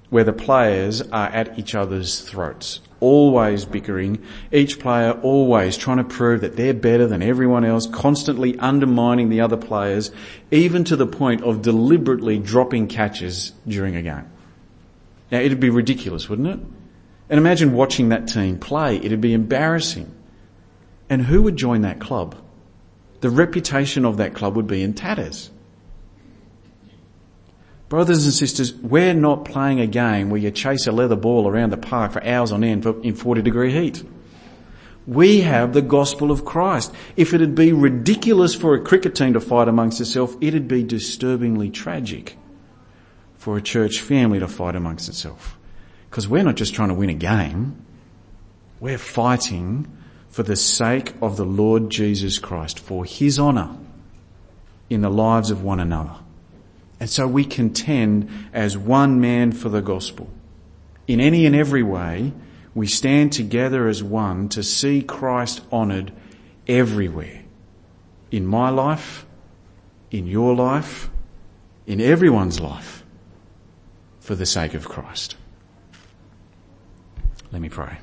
where 0.10 0.24
the 0.24 0.32
players 0.32 1.02
are 1.02 1.28
at 1.28 1.60
each 1.60 1.76
other's 1.76 2.22
throats, 2.22 2.80
always 3.02 3.66
bickering, 3.66 4.24
each 4.54 4.80
player 4.80 5.12
always 5.12 5.76
trying 5.76 5.98
to 5.98 6.06
prove 6.06 6.40
that 6.40 6.56
they're 6.56 6.74
better 6.74 7.06
than 7.06 7.22
everyone 7.22 7.66
else, 7.66 7.86
constantly 7.86 8.58
undermining 8.60 9.28
the 9.28 9.42
other 9.42 9.58
players, 9.58 10.12
even 10.50 10.86
to 10.86 10.96
the 10.96 11.06
point 11.06 11.42
of 11.42 11.62
deliberately 11.62 12.40
dropping 12.40 12.88
catches 12.88 13.52
during 13.68 13.98
a 13.98 14.02
game. 14.02 14.32
Now 15.34 15.40
it'd 15.40 15.60
be 15.60 15.70
ridiculous, 15.70 16.30
wouldn't 16.30 16.48
it? 16.48 16.60
And 17.30 17.38
imagine 17.38 17.74
watching 17.74 18.08
that 18.08 18.30
team 18.30 18.58
play. 18.58 18.96
It'd 18.96 19.20
be 19.20 19.34
embarrassing. 19.34 20.10
And 21.10 21.24
who 21.24 21.44
would 21.44 21.58
join 21.58 21.82
that 21.82 22.00
club? 22.00 22.38
The 23.24 23.30
reputation 23.30 24.04
of 24.04 24.18
that 24.18 24.34
club 24.34 24.58
would 24.58 24.68
be 24.68 24.84
in 24.84 24.94
tatters. 24.94 25.50
Brothers 27.88 28.26
and 28.26 28.34
sisters, 28.34 28.74
we're 28.74 29.14
not 29.14 29.46
playing 29.46 29.80
a 29.80 29.88
game 29.88 30.30
where 30.30 30.42
you 30.42 30.52
chase 30.52 30.88
a 30.88 30.92
leather 30.92 31.16
ball 31.16 31.48
around 31.48 31.70
the 31.70 31.78
park 31.78 32.12
for 32.12 32.22
hours 32.22 32.52
on 32.52 32.66
end 32.66 32.86
in 32.86 33.16
40 33.16 33.42
degree 33.42 33.72
heat. 33.72 34.04
We 35.08 35.40
have 35.40 35.72
the 35.72 35.82
gospel 35.82 36.32
of 36.32 36.44
Christ. 36.44 36.94
If 37.16 37.34
it'd 37.34 37.56
be 37.56 37.72
ridiculous 37.72 38.54
for 38.56 38.76
a 38.76 38.82
cricket 38.82 39.16
team 39.16 39.32
to 39.34 39.40
fight 39.40 39.70
amongst 39.70 40.02
itself, 40.02 40.36
it'd 40.42 40.68
be 40.68 40.84
disturbingly 40.84 41.70
tragic 41.70 42.38
for 43.38 43.56
a 43.56 43.62
church 43.62 44.02
family 44.02 44.40
to 44.40 44.50
fight 44.50 44.76
amongst 44.76 45.08
itself. 45.08 45.58
Because 46.10 46.28
we're 46.28 46.44
not 46.44 46.56
just 46.56 46.74
trying 46.74 46.90
to 46.90 46.96
win 46.96 47.10
a 47.10 47.14
game. 47.14 47.86
We're 48.82 48.98
fighting 48.98 49.88
for 50.34 50.42
the 50.42 50.56
sake 50.56 51.14
of 51.22 51.38
the 51.38 51.46
Lord 51.46 51.92
Jesus 51.92 52.40
Christ, 52.40 52.80
for 52.80 53.06
His 53.06 53.40
honour 53.40 53.78
in 54.90 55.02
the 55.02 55.10
lives 55.12 55.52
of 55.52 55.64
one 55.64 55.80
another. 55.80 56.16
And 57.00 57.08
so 57.08 57.28
we 57.28 57.46
contend 57.46 58.50
as 58.52 58.76
one 58.76 59.22
man 59.22 59.52
for 59.52 59.70
the 59.70 59.80
gospel. 59.80 60.28
In 61.08 61.20
any 61.20 61.46
and 61.46 61.56
every 61.56 61.84
way, 61.84 62.34
we 62.74 62.88
stand 62.88 63.32
together 63.32 63.88
as 63.88 64.02
one 64.02 64.50
to 64.50 64.64
see 64.64 65.04
Christ 65.04 65.62
honoured 65.72 66.12
everywhere. 66.68 67.44
In 68.32 68.48
my 68.48 68.72
life, 68.72 69.28
in 70.10 70.26
your 70.26 70.56
life, 70.56 71.12
in 71.86 72.02
everyone's 72.02 72.60
life, 72.60 73.04
for 74.20 74.34
the 74.34 74.48
sake 74.48 74.74
of 74.74 74.90
Christ. 74.90 75.36
Let 77.52 77.62
me 77.62 77.70
pray. 77.70 78.00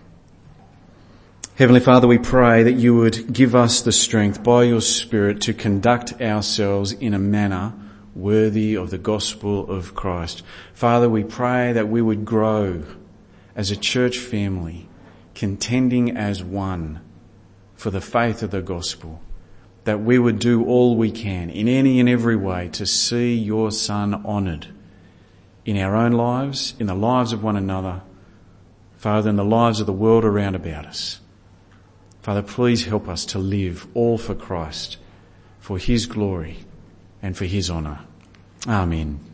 Heavenly 1.61 1.81
Father, 1.81 2.09
we 2.09 2.17
pray 2.17 2.63
that 2.63 2.77
you 2.79 2.97
would 2.97 3.35
give 3.35 3.55
us 3.55 3.83
the 3.83 3.93
strength 3.93 4.43
by 4.43 4.63
your 4.63 4.81
Spirit 4.81 5.43
to 5.43 5.53
conduct 5.53 6.19
ourselves 6.19 6.93
in 6.93 7.13
a 7.13 7.19
manner 7.19 7.75
worthy 8.15 8.79
of 8.79 8.89
the 8.89 8.97
gospel 8.97 9.71
of 9.71 9.95
Christ. 9.95 10.43
Father, 10.73 11.07
we 11.07 11.23
pray 11.23 11.75
that 11.75 11.87
we 11.87 12.01
would 12.01 12.25
grow 12.25 12.85
as 13.55 13.71
a 13.71 13.77
church 13.77 14.17
family, 14.17 14.89
contending 15.35 16.17
as 16.17 16.43
one 16.43 17.03
for 17.75 17.91
the 17.91 18.01
faith 18.01 18.43
of 18.43 18.53
the 18.53 18.63
gospel, 18.63 19.21
that 19.85 20.01
we 20.01 20.19
would 20.19 20.39
do 20.39 20.65
all 20.65 20.97
we 20.97 21.11
can 21.11 21.51
in 21.51 21.69
any 21.69 22.01
and 22.01 22.09
every 22.09 22.37
way 22.37 22.71
to 22.73 22.87
see 22.87 23.35
your 23.35 23.71
son 23.71 24.15
honoured 24.25 24.69
in 25.67 25.77
our 25.77 25.95
own 25.95 26.13
lives, 26.13 26.73
in 26.79 26.87
the 26.87 26.95
lives 26.95 27.35
of 27.35 27.43
one 27.43 27.57
another, 27.57 28.01
Father, 28.97 29.29
in 29.29 29.37
the 29.37 29.45
lives 29.45 29.79
of 29.79 29.85
the 29.85 29.93
world 29.93 30.25
around 30.25 30.55
about 30.55 30.87
us. 30.87 31.20
Father, 32.23 32.43
please 32.43 32.85
help 32.85 33.09
us 33.09 33.25
to 33.27 33.39
live 33.39 33.87
all 33.95 34.19
for 34.19 34.35
Christ, 34.35 34.99
for 35.59 35.79
His 35.79 36.07
glory 36.07 36.59
and 37.23 37.37
for 37.37 37.47
His 37.47 37.71
honour. 37.71 38.01
Amen. 38.67 39.30